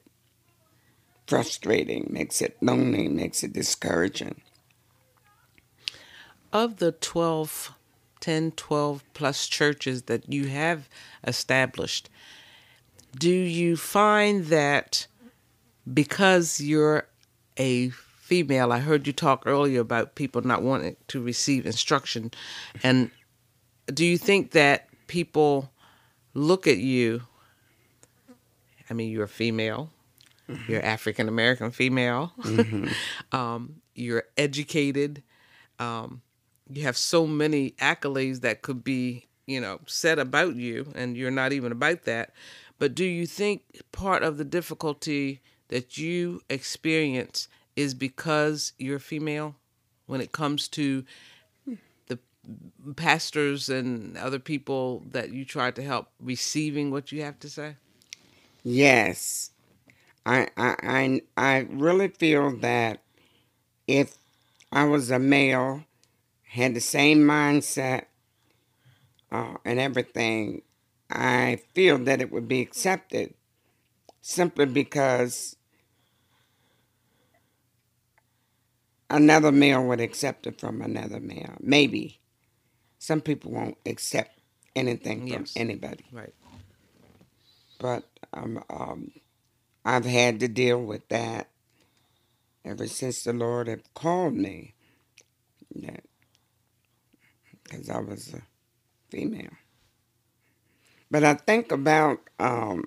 frustrating, 1.28 2.08
makes 2.10 2.42
it 2.42 2.58
lonely, 2.62 3.08
makes 3.08 3.44
it 3.44 3.54
discouraging. 3.54 4.42
Of 6.52 6.78
the 6.78 6.94
12, 6.94 7.74
10, 8.22 8.52
12 8.52 9.04
plus 9.14 9.48
churches 9.48 10.04
that 10.04 10.32
you 10.32 10.48
have 10.48 10.90
established, 11.26 12.10
do 13.18 13.30
you 13.30 13.76
find 13.76 14.46
that 14.46 15.08
because 15.94 16.62
you're 16.62 17.08
a 17.58 17.90
female, 17.90 18.72
I 18.72 18.80
heard 18.80 19.08
you 19.08 19.14
talk 19.14 19.44
earlier 19.46 19.82
about 19.82 20.16
people 20.16 20.42
not 20.42 20.64
wanting 20.64 20.96
to 21.10 21.22
receive 21.22 21.66
instruction, 21.66 22.32
and 22.84 23.12
do 23.94 24.06
you 24.06 24.18
think 24.18 24.52
that 24.52 24.88
people 25.08 25.72
look 26.38 26.68
at 26.68 26.78
you? 26.78 27.24
I 28.90 28.94
mean, 28.94 29.12
you're 29.12 29.26
a 29.26 29.30
female, 29.30 29.90
mm-hmm. 30.48 30.72
you're 30.72 30.84
African 30.84 31.28
American 31.28 31.72
female, 31.72 32.32
mm-hmm. 32.40 32.88
um, 33.38 33.82
you're 33.96 34.24
educated. 34.38 35.24
Um, 35.80 36.22
you 36.70 36.84
have 36.84 36.98
so 36.98 37.28
many 37.28 37.72
accolades 37.72 38.42
that 38.42 38.62
could 38.62 38.84
be, 38.84 39.28
you 39.46 39.60
know, 39.60 39.80
said 39.88 40.20
about 40.20 40.56
you, 40.56 40.92
and 40.96 41.18
you're 41.18 41.32
not 41.32 41.54
even 41.54 41.72
about 41.72 42.04
that. 42.04 42.32
But 42.80 42.96
do 42.96 43.06
you 43.06 43.26
think 43.26 43.64
part 43.92 44.24
of 44.24 44.38
the 44.38 44.46
difficulty 44.46 45.42
that 45.70 45.98
you 45.98 46.42
experience 46.50 47.48
is 47.76 47.94
because 47.94 48.74
you're 48.78 49.00
female 49.00 49.56
when 50.06 50.22
it 50.22 50.32
comes 50.32 50.68
to 50.70 51.04
pastors 52.96 53.70
and 53.70 54.18
other 54.18 54.40
people 54.40 55.04
that 55.12 55.32
you 55.32 55.46
try 55.46 55.72
to 55.72 55.82
help 55.82 56.08
receiving 56.20 56.92
what 56.92 57.12
you 57.12 57.22
have 57.24 57.40
to 57.40 57.50
say? 57.50 57.76
Yes. 58.64 59.52
I 60.26 60.50
I 60.58 60.76
I, 60.84 61.22
I 61.38 61.58
really 61.70 62.10
feel 62.10 62.56
that 62.58 63.02
if 63.88 64.18
I 64.72 64.86
was 64.86 65.12
a 65.12 65.20
male, 65.20 65.86
had 66.44 66.76
the 66.76 66.82
same 66.82 67.20
mindset 67.20 68.06
uh, 69.32 69.56
and 69.66 69.80
everything, 69.80 70.62
I 71.10 71.60
feel 71.74 71.98
that 72.00 72.22
it 72.22 72.32
would 72.32 72.48
be 72.48 72.62
accepted 72.62 73.34
simply 74.22 74.66
because 74.66 75.56
another 79.10 79.52
male 79.52 79.86
would 79.86 80.00
accept 80.00 80.48
it 80.48 80.60
from 80.60 80.82
another 80.82 81.20
male. 81.20 81.56
Maybe. 81.60 82.20
Some 83.00 83.22
people 83.22 83.52
won't 83.52 83.78
accept 83.86 84.40
anything 84.76 85.20
from 85.20 85.28
Yes. 85.28 85.54
anybody. 85.56 86.06
Right. 86.12 86.34
But 87.80 88.04
um, 88.34 88.64
um, 88.70 89.12
I've 89.86 90.06
had 90.06 90.40
to 90.40 90.48
deal 90.48 90.84
with 90.84 91.08
that 91.10 91.50
ever 92.66 92.88
since 92.88 93.24
the 93.24 93.34
Lord 93.34 93.68
have 93.68 93.94
called 93.94 94.34
me. 94.34 94.74
That 95.76 96.04
because 97.64 97.90
I 97.90 98.00
was 98.00 98.34
a 98.34 98.42
female. 99.10 99.52
But 101.12 101.24
I 101.24 101.36
think 101.36 101.72
about 101.72 102.20
um, 102.40 102.86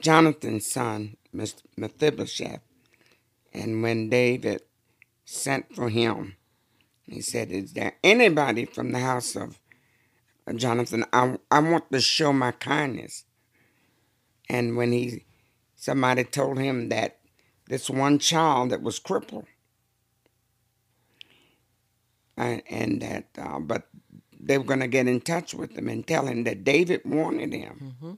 Jonathan's 0.00 0.66
son, 0.66 1.16
Mr. 1.34 1.62
Mephibosheth, 1.76 2.62
and 3.52 3.82
when 3.82 4.08
David 4.08 4.62
sent 5.24 5.74
for 5.74 5.88
him, 5.90 6.36
he 7.08 7.20
said, 7.20 7.50
"Is 7.50 7.72
there 7.72 7.96
anybody 8.04 8.64
from 8.64 8.92
the 8.92 9.00
house 9.00 9.36
of 9.36 9.58
Jonathan? 10.56 11.04
I 11.12 11.38
I 11.50 11.60
want 11.60 11.90
to 11.92 12.00
show 12.00 12.32
my 12.32 12.52
kindness." 12.52 13.24
And 14.48 14.76
when 14.76 14.92
he, 14.92 15.24
somebody 15.76 16.24
told 16.24 16.58
him 16.58 16.88
that 16.88 17.18
this 17.66 17.90
one 17.90 18.18
child 18.18 18.70
that 18.70 18.82
was 18.82 18.98
crippled, 18.98 19.46
and, 22.36 22.62
and 22.70 23.02
that, 23.02 23.26
uh, 23.38 23.58
but 23.58 23.88
they 24.40 24.56
were 24.56 24.64
going 24.64 24.80
to 24.80 24.88
get 24.88 25.08
in 25.08 25.20
touch 25.20 25.52
with 25.52 25.76
him 25.76 25.88
and 25.88 26.06
tell 26.06 26.26
him 26.26 26.44
that 26.44 26.64
David 26.64 27.02
wanted 27.04 27.52
him. 27.52 27.96
hmm 28.00 28.12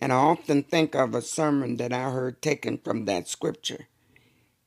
And 0.00 0.12
I 0.12 0.16
often 0.16 0.62
think 0.62 0.94
of 0.94 1.14
a 1.14 1.22
sermon 1.22 1.76
that 1.78 1.92
I 1.92 2.10
heard 2.10 2.40
taken 2.40 2.78
from 2.78 3.04
that 3.06 3.28
scripture. 3.28 3.88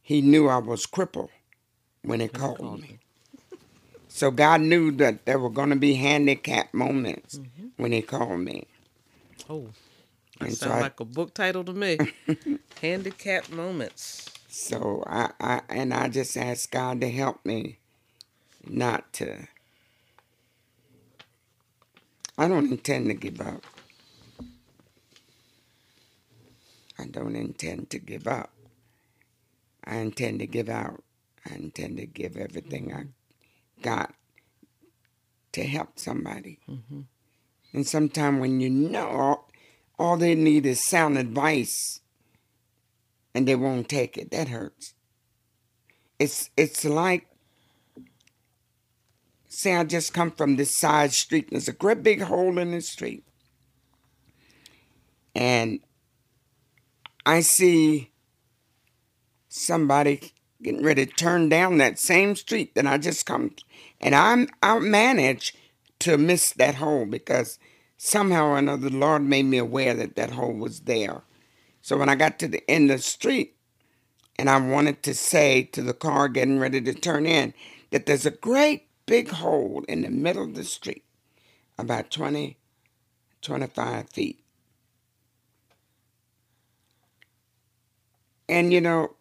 He 0.01 0.21
knew 0.21 0.49
I 0.49 0.57
was 0.57 0.85
crippled 0.85 1.29
when 2.03 2.19
he 2.19 2.27
called 2.27 2.59
called 2.59 2.81
me. 2.81 2.99
So 4.07 4.29
God 4.31 4.61
knew 4.61 4.91
that 4.91 5.25
there 5.25 5.39
were 5.39 5.49
going 5.49 5.69
to 5.71 5.75
be 5.75 5.95
handicap 5.95 6.73
moments 6.73 7.39
Mhm. 7.39 7.71
when 7.77 7.91
he 7.91 8.01
called 8.01 8.39
me. 8.41 8.67
Oh, 9.49 9.69
that 10.39 10.47
And 10.47 10.57
so 10.57 10.67
sounds 10.67 10.77
I- 10.77 10.81
like 10.81 10.99
a 10.99 11.05
book 11.05 11.33
title 11.33 11.63
to 11.63 11.73
me. 11.73 11.97
Handicap 12.81 13.49
moments. 13.49 14.29
So 14.49 15.03
I, 15.07 15.31
I 15.39 15.61
and 15.69 15.93
I 15.93 16.09
just 16.09 16.37
asked 16.37 16.71
God 16.71 17.01
to 17.01 17.09
help 17.09 17.43
me 17.45 17.79
not 18.67 19.11
to. 19.13 19.47
I 22.37 22.47
don't 22.47 22.71
intend 22.71 23.07
to 23.07 23.13
give 23.13 23.41
up. 23.41 23.63
I 26.99 27.05
don't 27.05 27.35
intend 27.35 27.89
to 27.91 27.99
give 27.99 28.27
up. 28.27 28.51
I 29.83 29.97
intend 29.97 30.39
to 30.39 30.47
give 30.47 30.69
out. 30.69 31.02
I 31.49 31.55
intend 31.55 31.97
to 31.97 32.05
give 32.05 32.37
everything 32.37 32.93
I 32.93 33.05
got 33.81 34.13
to 35.53 35.63
help 35.63 35.99
somebody. 35.99 36.59
hmm 36.65 37.01
And 37.73 37.87
sometimes 37.87 38.39
when 38.39 38.61
you 38.61 38.69
know 38.69 39.07
all, 39.07 39.51
all 39.97 40.17
they 40.17 40.35
need 40.35 40.65
is 40.65 40.85
sound 40.85 41.17
advice 41.17 42.01
and 43.33 43.47
they 43.47 43.55
won't 43.55 43.89
take 43.89 44.17
it, 44.17 44.31
that 44.31 44.49
hurts. 44.49 44.93
It's 46.19 46.49
it's 46.55 46.85
like 46.85 47.27
say 49.47 49.75
I 49.75 49.83
just 49.83 50.13
come 50.13 50.31
from 50.31 50.55
this 50.55 50.77
side 50.77 51.13
street 51.13 51.45
and 51.45 51.53
there's 51.53 51.67
a 51.67 51.73
great 51.73 52.03
big 52.03 52.21
hole 52.21 52.57
in 52.57 52.71
the 52.71 52.81
street. 52.81 53.23
And 55.35 55.79
I 57.25 57.41
see 57.41 58.11
somebody 59.49 60.33
getting 60.63 60.83
ready 60.83 61.05
to 61.05 61.11
turn 61.13 61.49
down 61.49 61.77
that 61.77 61.99
same 61.99 62.35
street 62.35 62.75
that 62.75 62.87
I 62.87 62.97
just 62.97 63.25
come 63.25 63.51
and 64.01 64.15
I'm 64.15 64.47
I 64.61 64.79
manage 64.79 65.55
to 65.99 66.17
miss 66.17 66.51
that 66.53 66.75
hole 66.75 67.05
because 67.05 67.57
somehow 67.97 68.47
or 68.47 68.57
another 68.57 68.89
the 68.89 68.97
Lord 68.97 69.23
made 69.23 69.45
me 69.45 69.57
aware 69.57 69.93
that 69.93 70.15
that 70.15 70.31
hole 70.31 70.53
was 70.53 70.81
there. 70.81 71.21
So 71.81 71.97
when 71.97 72.09
I 72.09 72.15
got 72.15 72.39
to 72.39 72.47
the 72.47 72.69
end 72.69 72.91
of 72.91 72.97
the 72.97 73.03
street 73.03 73.55
and 74.37 74.49
I 74.49 74.59
wanted 74.59 75.03
to 75.03 75.13
say 75.13 75.63
to 75.71 75.81
the 75.81 75.93
car 75.93 76.27
getting 76.27 76.59
ready 76.59 76.81
to 76.81 76.93
turn 76.93 77.25
in 77.25 77.53
that 77.91 78.05
there's 78.05 78.25
a 78.25 78.31
great 78.31 78.87
big 79.05 79.29
hole 79.29 79.83
in 79.87 80.01
the 80.01 80.09
middle 80.09 80.43
of 80.43 80.55
the 80.55 80.63
street, 80.63 81.03
about 81.77 82.11
20, 82.11 82.57
25 83.41 84.09
feet. 84.09 84.43
And 88.49 88.73
you 88.73 88.81
know, 88.81 89.15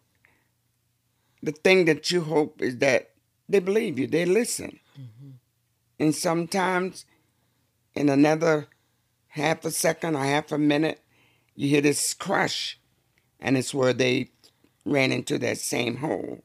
the 1.43 1.51
thing 1.51 1.85
that 1.85 2.09
you 2.09 2.21
hope 2.21 2.61
is 2.61 2.77
that 2.77 3.11
they 3.49 3.59
believe 3.59 3.99
you, 3.99 4.07
they 4.07 4.25
listen. 4.25 4.79
Mm-hmm. 4.99 5.31
And 5.99 6.15
sometimes 6.15 7.05
in 7.93 8.07
another 8.07 8.67
half 9.27 9.65
a 9.65 9.71
second 9.71 10.15
or 10.15 10.23
half 10.23 10.53
a 10.53 10.57
minute, 10.57 11.01
you 11.55 11.67
hear 11.67 11.81
this 11.81 12.13
crush, 12.13 12.79
and 13.39 13.57
it's 13.57 13.73
where 13.73 13.93
they 13.93 14.29
ran 14.85 15.11
into 15.11 15.37
that 15.39 15.57
same 15.57 15.97
hole. 15.97 16.43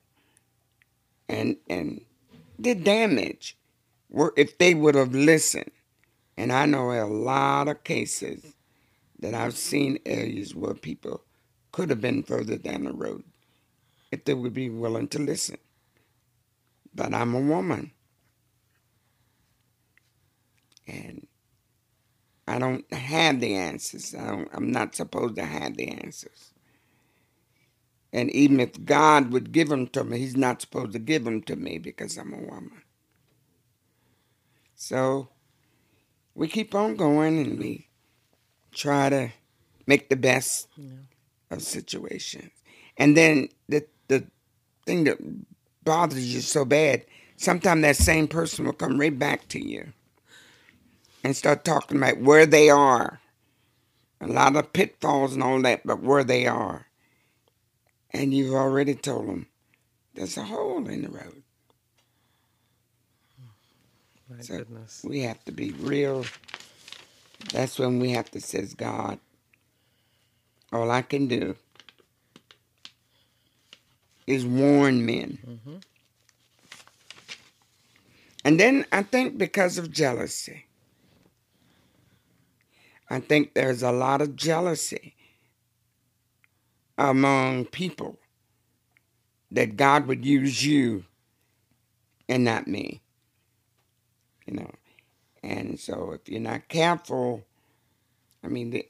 And 1.29 1.57
and 1.71 2.03
the 2.59 2.75
damage 2.75 3.57
were 4.11 4.35
if 4.37 4.59
they 4.59 4.75
would 4.75 4.97
have 4.97 5.15
listened. 5.15 5.71
And 6.37 6.53
I 6.53 6.67
know 6.67 6.93
a 6.93 7.07
lot 7.07 7.69
of 7.69 7.85
cases 7.85 8.55
that 9.21 9.35
I've 9.35 9.57
seen 9.57 9.99
areas 10.07 10.55
where 10.55 10.75
people 10.75 11.23
could 11.73 11.91
have 11.91 12.01
been 12.01 12.23
further 12.23 12.57
down 12.57 12.85
the 12.85 12.93
road 12.93 13.25
if 14.13 14.25
they 14.25 14.35
would 14.35 14.55
be 14.55 14.71
willing 14.71 15.09
to 15.09 15.19
listen. 15.19 15.59
But 16.95 17.15
I'm 17.15 17.35
a 17.35 17.41
woman. 17.41 17.93
And 20.87 21.27
I 22.47 22.59
don't 22.59 22.91
have 22.93 23.41
the 23.41 23.55
answers. 23.55 24.15
I 24.15 24.27
don't, 24.27 24.49
I'm 24.53 24.73
not 24.73 24.95
supposed 24.95 25.37
to 25.37 25.45
have 25.45 25.77
the 25.77 25.89
answers. 25.89 26.53
And 28.13 28.31
even 28.31 28.61
if 28.61 28.85
God 28.85 29.33
would 29.33 29.53
give 29.53 29.69
them 29.69 29.87
to 29.89 30.05
me, 30.05 30.19
He's 30.19 30.37
not 30.37 30.63
supposed 30.63 30.93
to 30.93 30.99
give 30.99 31.25
them 31.25 31.43
to 31.43 31.57
me 31.57 31.79
because 31.79 32.17
I'm 32.17 32.33
a 32.33 32.39
woman. 32.39 32.83
So 34.77 35.29
we 36.35 36.49
keep 36.49 36.75
on 36.75 36.97
going 36.97 37.39
and 37.39 37.59
we 37.59 37.89
try 38.73 39.11
to 39.11 39.31
make 39.87 40.09
the 40.09 40.17
best 40.17 40.69
Yeah. 40.77 40.91
of 41.51 41.63
situations. 41.63 42.53
And 42.97 43.17
then 43.17 43.49
the 43.69 43.87
the 43.98 43.98
thing 44.89 45.05
that 45.05 45.19
bothers 45.85 46.35
you 46.35 46.41
so 46.41 46.65
bad, 46.65 47.05
sometimes 47.37 47.83
that 47.83 47.97
same 47.97 48.29
person 48.29 48.67
will 48.67 48.75
come 48.75 48.99
right 48.99 49.19
back 49.19 49.49
to 49.51 49.61
you 49.65 49.93
and 51.25 51.37
start 51.37 51.65
talking 51.65 51.99
about 51.99 52.21
where 52.21 52.47
they 52.47 52.71
are. 52.71 53.21
A 54.21 54.27
lot 54.29 54.57
of 54.57 54.73
pitfalls 54.73 55.35
and 55.35 55.43
all 55.43 55.63
that, 55.63 55.87
but 55.87 56.03
where 56.03 56.25
they 56.25 56.47
are. 56.47 56.87
And 58.11 58.35
you've 58.35 58.55
already 58.55 58.95
told 58.95 59.29
them 59.29 59.47
there's 60.15 60.37
a 60.39 60.45
hole 60.45 60.89
in 60.89 61.03
the 61.03 61.11
road. 61.11 61.43
My 64.31 64.43
So- 64.43 64.59
goodness. 64.59 65.05
We 65.05 65.21
have 65.21 65.45
to 65.47 65.53
be 65.53 65.73
real. 65.73 66.25
That's 67.53 67.79
when 67.79 68.01
we 68.01 68.11
have 68.13 68.31
to 68.33 68.41
says 68.41 68.75
God, 68.75 69.21
all 70.73 70.91
I 70.91 71.03
can 71.03 71.29
do 71.29 71.57
is 74.29 74.45
warn 74.45 75.07
men. 75.07 75.39
hmm 75.45 75.77
And 78.45 78.61
then 78.61 78.87
I 78.93 79.03
think 79.03 79.39
because 79.39 79.79
of 79.79 79.91
jealousy, 79.91 80.67
I 83.11 83.21
think 83.21 83.55
there's 83.55 83.83
a 83.83 83.93
lot 83.93 84.23
of 84.23 84.37
jealousy 84.37 85.15
among 86.97 87.67
people 87.67 88.19
that 89.51 89.77
God 89.77 90.07
would 90.07 90.25
use 90.25 90.65
you 90.65 91.05
and 92.29 92.45
not 92.45 92.67
me. 92.67 93.01
You 94.47 94.55
know. 94.55 94.71
And 95.43 95.81
so 95.81 96.13
if 96.13 96.29
you're 96.29 96.41
not 96.41 96.69
careful, 96.69 97.45
I 98.45 98.49
mean 98.49 98.71
the 98.71 98.89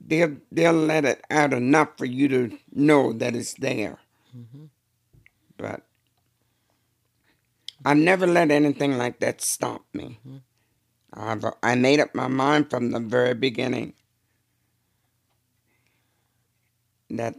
they'll 0.00 0.36
they'll 0.52 0.72
let 0.72 1.04
it 1.04 1.24
out 1.30 1.52
enough 1.52 1.98
for 1.98 2.06
you 2.06 2.28
to 2.28 2.58
know 2.72 3.12
that 3.12 3.36
it's 3.36 3.54
there. 3.54 3.98
Mm-hmm. 4.36 4.64
But 5.56 5.82
I 7.84 7.94
never 7.94 8.26
let 8.26 8.50
anything 8.50 8.96
like 8.98 9.20
that 9.20 9.40
stop 9.40 9.84
me. 9.92 10.18
Mm-hmm. 10.26 10.38
I've, 11.14 11.44
I 11.62 11.74
made 11.74 12.00
up 12.00 12.14
my 12.14 12.28
mind 12.28 12.70
from 12.70 12.90
the 12.90 13.00
very 13.00 13.34
beginning 13.34 13.94
that 17.10 17.36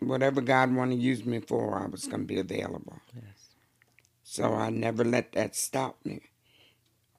whatever 0.00 0.40
God 0.40 0.74
wanted 0.74 0.96
to 0.96 1.02
use 1.02 1.24
me 1.24 1.40
for, 1.40 1.78
I 1.78 1.86
was 1.86 2.06
going 2.06 2.22
to 2.22 2.26
be 2.26 2.40
available. 2.40 2.98
Yes. 3.14 3.24
So 4.24 4.52
I 4.54 4.70
never 4.70 5.04
let 5.04 5.32
that 5.32 5.54
stop 5.54 5.98
me. 6.04 6.20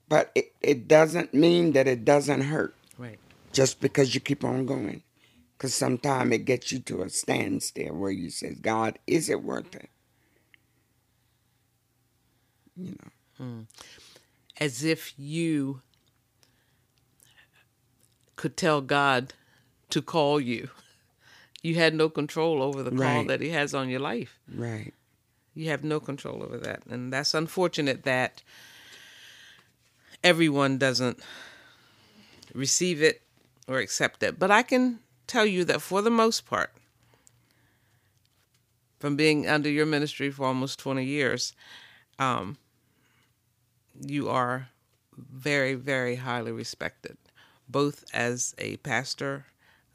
But 0.09 0.31
it, 0.35 0.51
it 0.61 0.87
doesn't 0.87 1.33
mean 1.33 1.71
that 1.73 1.87
it 1.87 2.03
doesn't 2.03 2.41
hurt. 2.41 2.75
Right. 2.97 3.19
Just 3.53 3.79
because 3.79 4.13
you 4.13 4.19
keep 4.19 4.43
on 4.43 4.65
going. 4.65 5.03
Because 5.63 5.76
sometimes 5.76 6.34
it 6.34 6.39
gets 6.39 6.73
you 6.73 6.80
to 6.80 7.04
a 7.04 7.10
standstill 7.10 7.93
where 7.93 8.12
you 8.12 8.30
say, 8.30 8.54
God, 8.54 8.99
is 9.08 9.30
it 9.30 9.41
worth 9.41 9.73
it? 9.73 9.89
You 12.76 12.97
know. 13.39 13.45
Mm. 13.45 13.65
As 14.60 14.84
if 14.84 15.13
you 15.17 15.82
could 18.36 18.58
tell 18.58 18.82
God 18.82 19.32
to 19.91 20.02
call 20.02 20.41
you. 20.41 20.67
You 21.62 21.76
had 21.76 21.95
no 21.95 22.10
control 22.10 22.62
over 22.62 22.84
the 22.84 22.91
call 22.91 22.99
right. 22.99 23.28
that 23.30 23.39
He 23.39 23.52
has 23.52 23.73
on 23.73 23.88
your 23.88 24.02
life. 24.02 24.41
Right. 24.54 24.93
You 25.56 25.69
have 25.69 25.86
no 25.86 26.02
control 26.02 26.43
over 26.43 26.58
that. 26.58 26.86
And 26.89 27.13
that's 27.13 27.34
unfortunate 27.34 28.04
that 28.04 28.43
everyone 30.26 30.78
doesn't 30.78 31.19
receive 32.54 33.02
it 33.02 33.21
or 33.65 33.78
accept 33.78 34.23
it. 34.23 34.38
But 34.38 34.52
I 34.52 34.62
can 34.63 34.99
tell 35.34 35.46
you 35.48 35.65
that 35.65 35.82
for 35.82 36.04
the 36.04 36.12
most 36.12 36.46
part, 36.46 36.72
from 39.00 39.15
being 39.15 39.48
under 39.48 39.67
your 39.67 39.88
ministry 39.88 40.30
for 40.30 40.46
almost 40.46 40.78
20 40.78 41.04
years, 41.04 41.54
um, 42.19 42.56
you 44.00 44.30
are 44.30 44.69
very, 45.17 45.74
very 45.74 46.17
highly 46.17 46.52
respected, 46.52 47.17
both 47.67 48.06
as 48.13 48.54
a 48.60 48.78
pastor, 48.78 49.48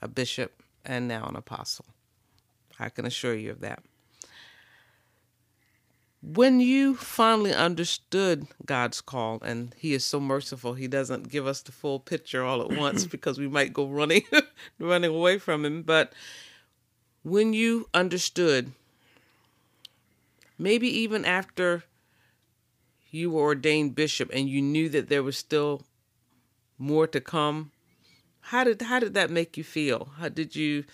a 0.03 0.09
bishop, 0.09 0.61
and 0.85 1.07
now 1.07 1.25
an 1.27 1.37
apostle. 1.37 1.87
I 2.81 2.89
can 2.89 3.07
assure 3.07 3.35
you 3.35 3.53
of 3.53 3.61
that. 3.61 3.85
When 6.21 6.59
you 6.59 6.97
finally 6.97 7.55
understood 7.55 8.49
God's 8.67 9.01
call, 9.01 9.39
and 9.43 9.75
He 9.79 9.95
is 9.95 10.05
so 10.05 10.19
merciful, 10.19 10.75
He 10.75 10.89
doesn't 10.89 11.29
give 11.29 11.47
us 11.47 11.63
the 11.63 11.73
full 11.73 12.01
picture 12.01 12.45
all 12.45 12.61
at 12.61 12.77
once 12.77 13.07
because 13.07 13.39
we 13.39 13.49
might 13.49 13.73
go 13.73 13.87
running, 13.87 14.25
running 14.79 15.15
away 15.15 15.39
from 15.39 15.65
Him. 15.65 15.83
But 15.83 16.13
when 17.23 17.53
you 17.53 17.89
understood, 17.95 18.73
maybe 20.59 20.89
even 20.89 21.25
after 21.25 21.85
you 23.11 23.31
were 23.31 23.43
ordained 23.43 23.95
bishop 23.95 24.31
and 24.33 24.49
you 24.49 24.61
knew 24.61 24.89
that 24.89 25.09
there 25.09 25.23
was 25.23 25.39
still 25.39 25.83
more 26.79 27.07
to 27.07 27.21
come, 27.21 27.71
how 28.41 28.65
did 28.65 28.83
how 28.83 28.99
did 28.99 29.15
that 29.15 29.31
make 29.31 29.57
you 29.57 29.65
feel? 29.65 30.11
How 30.19 30.29
did 30.29 30.57
you 30.57 30.85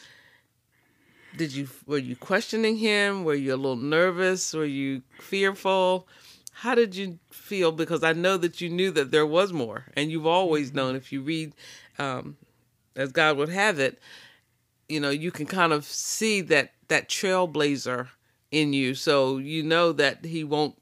did 1.36 1.54
you 1.54 1.68
were 1.86 1.98
you 1.98 2.16
questioning 2.16 2.76
him? 2.76 3.24
Were 3.24 3.34
you 3.34 3.54
a 3.54 3.56
little 3.56 3.76
nervous? 3.76 4.52
Were 4.54 4.64
you 4.64 5.02
fearful? 5.20 6.06
How 6.52 6.74
did 6.74 6.94
you 6.94 7.18
feel? 7.30 7.72
Because 7.72 8.04
I 8.04 8.12
know 8.12 8.36
that 8.36 8.60
you 8.60 8.68
knew 8.70 8.90
that 8.92 9.10
there 9.10 9.26
was 9.26 9.52
more, 9.52 9.86
and 9.96 10.10
you've 10.10 10.26
always 10.26 10.68
mm-hmm. 10.68 10.76
known. 10.76 10.96
If 10.96 11.12
you 11.12 11.20
read, 11.20 11.54
um, 11.98 12.36
as 12.94 13.12
God 13.12 13.36
would 13.36 13.48
have 13.48 13.78
it, 13.78 13.98
you 14.88 15.00
know 15.00 15.10
you 15.10 15.30
can 15.30 15.46
kind 15.46 15.72
of 15.72 15.84
see 15.84 16.40
that 16.42 16.72
that 16.88 17.08
trailblazer 17.08 18.08
in 18.50 18.72
you. 18.72 18.94
So 18.94 19.38
you 19.38 19.62
know 19.62 19.92
that 19.92 20.24
He 20.24 20.44
won't 20.44 20.76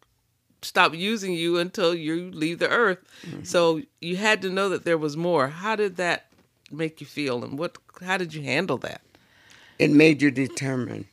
stop 0.61 0.95
using 0.95 1.33
you 1.33 1.59
until 1.59 1.95
you 1.95 2.31
leave 2.31 2.59
the 2.59 2.69
earth. 2.69 2.99
Mm-hmm. 3.27 3.45
So 3.45 3.83
you 4.01 4.17
had 4.17 4.43
to 4.43 4.51
know 4.51 4.69
that 4.69 4.85
there 4.85 4.99
was 4.99 5.17
more. 5.17 5.49
How 5.49 5.77
did 5.77 5.97
that 5.97 6.27
make 6.71 7.01
you 7.01 7.07
feel, 7.07 7.43
and 7.43 7.59
what? 7.59 7.79
How 8.05 8.19
did 8.19 8.35
you 8.35 8.43
handle 8.43 8.79
that? 8.79 9.01
It 9.79 9.91
made 9.91 10.23
you 10.23 10.31
determined. 10.31 11.07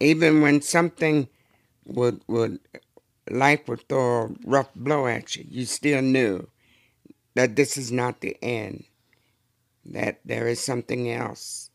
Even 0.00 0.40
when 0.40 0.60
something 0.60 1.28
would 1.86 2.20
would 2.26 2.58
life 3.30 3.68
would 3.68 3.88
throw 3.88 4.24
a 4.24 4.30
rough 4.44 4.74
blow 4.74 5.06
at 5.06 5.36
you, 5.36 5.44
you 5.48 5.64
still 5.64 6.02
knew 6.02 6.48
that 7.34 7.56
this 7.56 7.76
is 7.76 7.90
not 7.90 8.20
the 8.20 8.36
end. 8.42 8.84
That 9.84 10.20
there 10.24 10.48
is 10.48 10.64
something 10.64 11.10
else. 11.10 11.70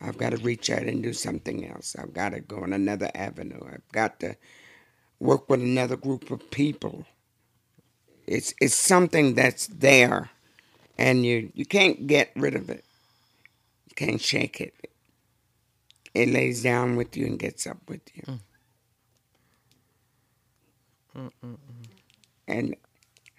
I've 0.00 0.18
got 0.18 0.30
to 0.30 0.36
reach 0.38 0.70
out 0.70 0.82
and 0.82 1.02
do 1.02 1.12
something 1.12 1.66
else. 1.66 1.96
I've 1.98 2.12
got 2.12 2.30
to 2.30 2.40
go 2.40 2.58
on 2.58 2.72
another 2.72 3.10
avenue. 3.14 3.60
I've 3.66 3.88
got 3.92 4.20
to 4.20 4.36
work 5.18 5.48
with 5.48 5.62
another 5.62 5.96
group 5.96 6.30
of 6.30 6.50
people. 6.50 7.06
It's 8.26 8.54
it's 8.60 8.74
something 8.74 9.34
that's 9.34 9.66
there 9.68 10.30
and 10.98 11.24
you 11.24 11.50
you 11.54 11.64
can't 11.64 12.06
get 12.06 12.30
rid 12.34 12.54
of 12.54 12.70
it 12.70 12.84
can't 13.96 14.20
shake 14.20 14.60
it. 14.60 14.74
It 16.14 16.28
lays 16.28 16.62
down 16.62 16.96
with 16.96 17.16
you 17.16 17.26
and 17.26 17.38
gets 17.38 17.66
up 17.66 17.78
with 17.88 18.02
you. 18.14 18.38
Mm. 21.16 21.56
And 22.48 22.76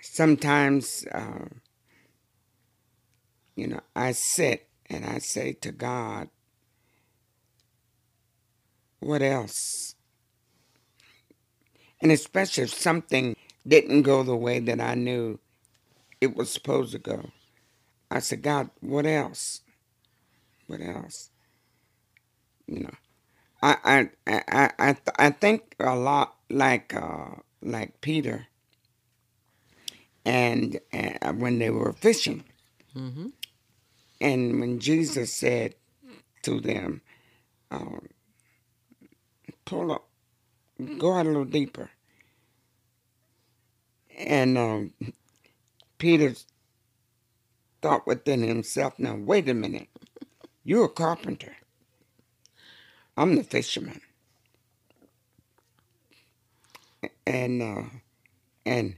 sometimes, 0.02 1.06
uh, 1.12 1.46
you 3.56 3.68
know, 3.68 3.82
I 3.96 4.12
sit 4.12 4.68
and 4.90 5.06
I 5.06 5.20
say 5.20 5.54
to 5.54 5.72
God, 5.72 6.30
what 9.00 9.22
else? 9.22 9.96
And 12.02 12.12
especially 12.12 12.66
if 12.66 12.74
something 12.74 13.36
didn't 13.68 14.04
go 14.04 14.24
the 14.24 14.36
way 14.36 14.60
that 14.60 14.80
I 14.80 14.96
knew 14.96 15.40
it 16.22 16.36
was 16.36 16.52
supposed 16.52 16.92
to 16.94 17.00
go. 17.00 17.30
I 18.10 18.20
said, 18.20 18.42
God, 18.42 18.70
what 18.80 19.06
else? 19.06 19.62
What 20.68 20.82
else? 20.82 21.32
You 22.68 22.82
know, 22.82 22.94
I 23.62 24.10
I 24.28 24.42
I 24.48 24.72
I 24.78 24.96
I 25.18 25.30
think 25.32 25.76
a 25.80 25.96
lot 25.96 26.36
like 26.50 26.94
uh, 26.94 27.36
like 27.62 28.02
Peter 28.02 28.48
and 30.26 30.80
uh, 30.94 31.32
when 31.34 31.60
they 31.60 31.70
were 31.70 31.94
fishing, 31.94 32.44
mm-hmm. 32.96 33.28
and 34.20 34.60
when 34.60 34.80
Jesus 34.80 35.34
said 35.34 35.76
to 36.44 36.60
them, 36.60 37.02
uh, 37.72 38.00
"Pull 39.64 39.94
up, 39.94 40.10
go 40.98 41.14
out 41.14 41.26
a 41.26 41.30
little 41.30 41.46
deeper," 41.46 41.92
and 44.18 44.58
um, 44.58 44.94
Peter 45.98 46.34
thought 47.82 48.06
within 48.06 48.44
himself, 48.44 49.00
"Now 49.00 49.16
wait 49.16 49.48
a 49.48 49.54
minute." 49.54 49.88
You're 50.68 50.84
a 50.84 50.90
carpenter. 50.90 51.56
I'm 53.16 53.38
the 53.38 53.44
fisherman. 53.46 54.02
And 57.26 57.62
uh, 57.62 57.84
and 58.66 58.98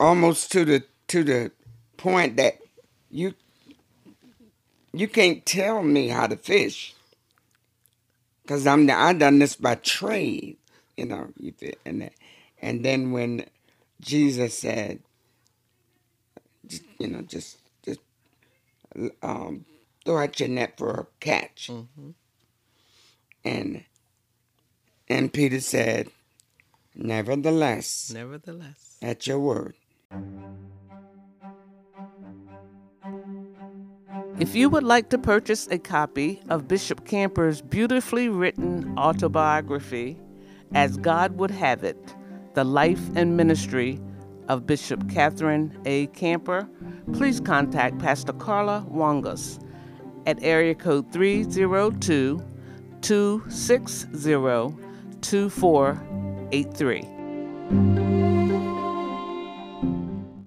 almost 0.00 0.50
to 0.50 0.64
the 0.64 0.82
to 1.06 1.22
the 1.22 1.52
point 1.96 2.36
that 2.38 2.58
you 3.12 3.34
you 4.92 5.06
can't 5.06 5.46
tell 5.46 5.84
me 5.84 6.08
how 6.08 6.26
to 6.26 6.36
fish 6.36 6.96
because 8.42 8.66
I'm 8.66 8.86
the, 8.86 8.92
I 8.92 9.12
done 9.12 9.38
this 9.38 9.54
by 9.54 9.76
trade, 9.76 10.56
you 10.96 11.04
know. 11.04 11.28
And 11.86 12.10
and 12.60 12.84
then 12.84 13.12
when 13.12 13.46
Jesus 14.00 14.58
said, 14.58 14.98
you 16.98 17.06
know, 17.06 17.22
just 17.22 17.58
just 17.84 18.00
um, 19.22 19.64
throw 20.04 20.22
out 20.22 20.40
your 20.40 20.48
net 20.48 20.76
for 20.76 20.90
a 20.90 21.06
catch. 21.20 21.68
Mm-hmm. 21.70 22.10
And 23.44 23.84
and 25.08 25.32
Peter 25.32 25.60
said, 25.60 26.08
Nevertheless, 26.94 28.10
nevertheless, 28.14 28.98
at 29.02 29.26
your 29.26 29.40
word. 29.40 29.74
If 34.38 34.54
you 34.54 34.68
would 34.70 34.82
like 34.82 35.10
to 35.10 35.18
purchase 35.18 35.68
a 35.70 35.78
copy 35.78 36.40
of 36.48 36.66
Bishop 36.66 37.06
Camper's 37.06 37.60
beautifully 37.62 38.28
written 38.28 38.94
autobiography, 38.98 40.18
As 40.74 40.96
God 40.96 41.38
Would 41.38 41.50
Have 41.50 41.84
It 41.84 42.14
The 42.54 42.64
Life 42.64 43.00
and 43.14 43.36
Ministry 43.36 44.00
of 44.48 44.66
Bishop 44.66 45.08
Catherine 45.08 45.78
A. 45.84 46.06
Camper, 46.08 46.68
please 47.12 47.40
contact 47.40 47.98
Pastor 47.98 48.32
Carla 48.32 48.84
Wangus 48.90 49.58
at 50.26 50.42
area 50.42 50.74
code 50.74 51.12
302 51.12 52.42
260 53.00 54.34
2483. 55.20 58.11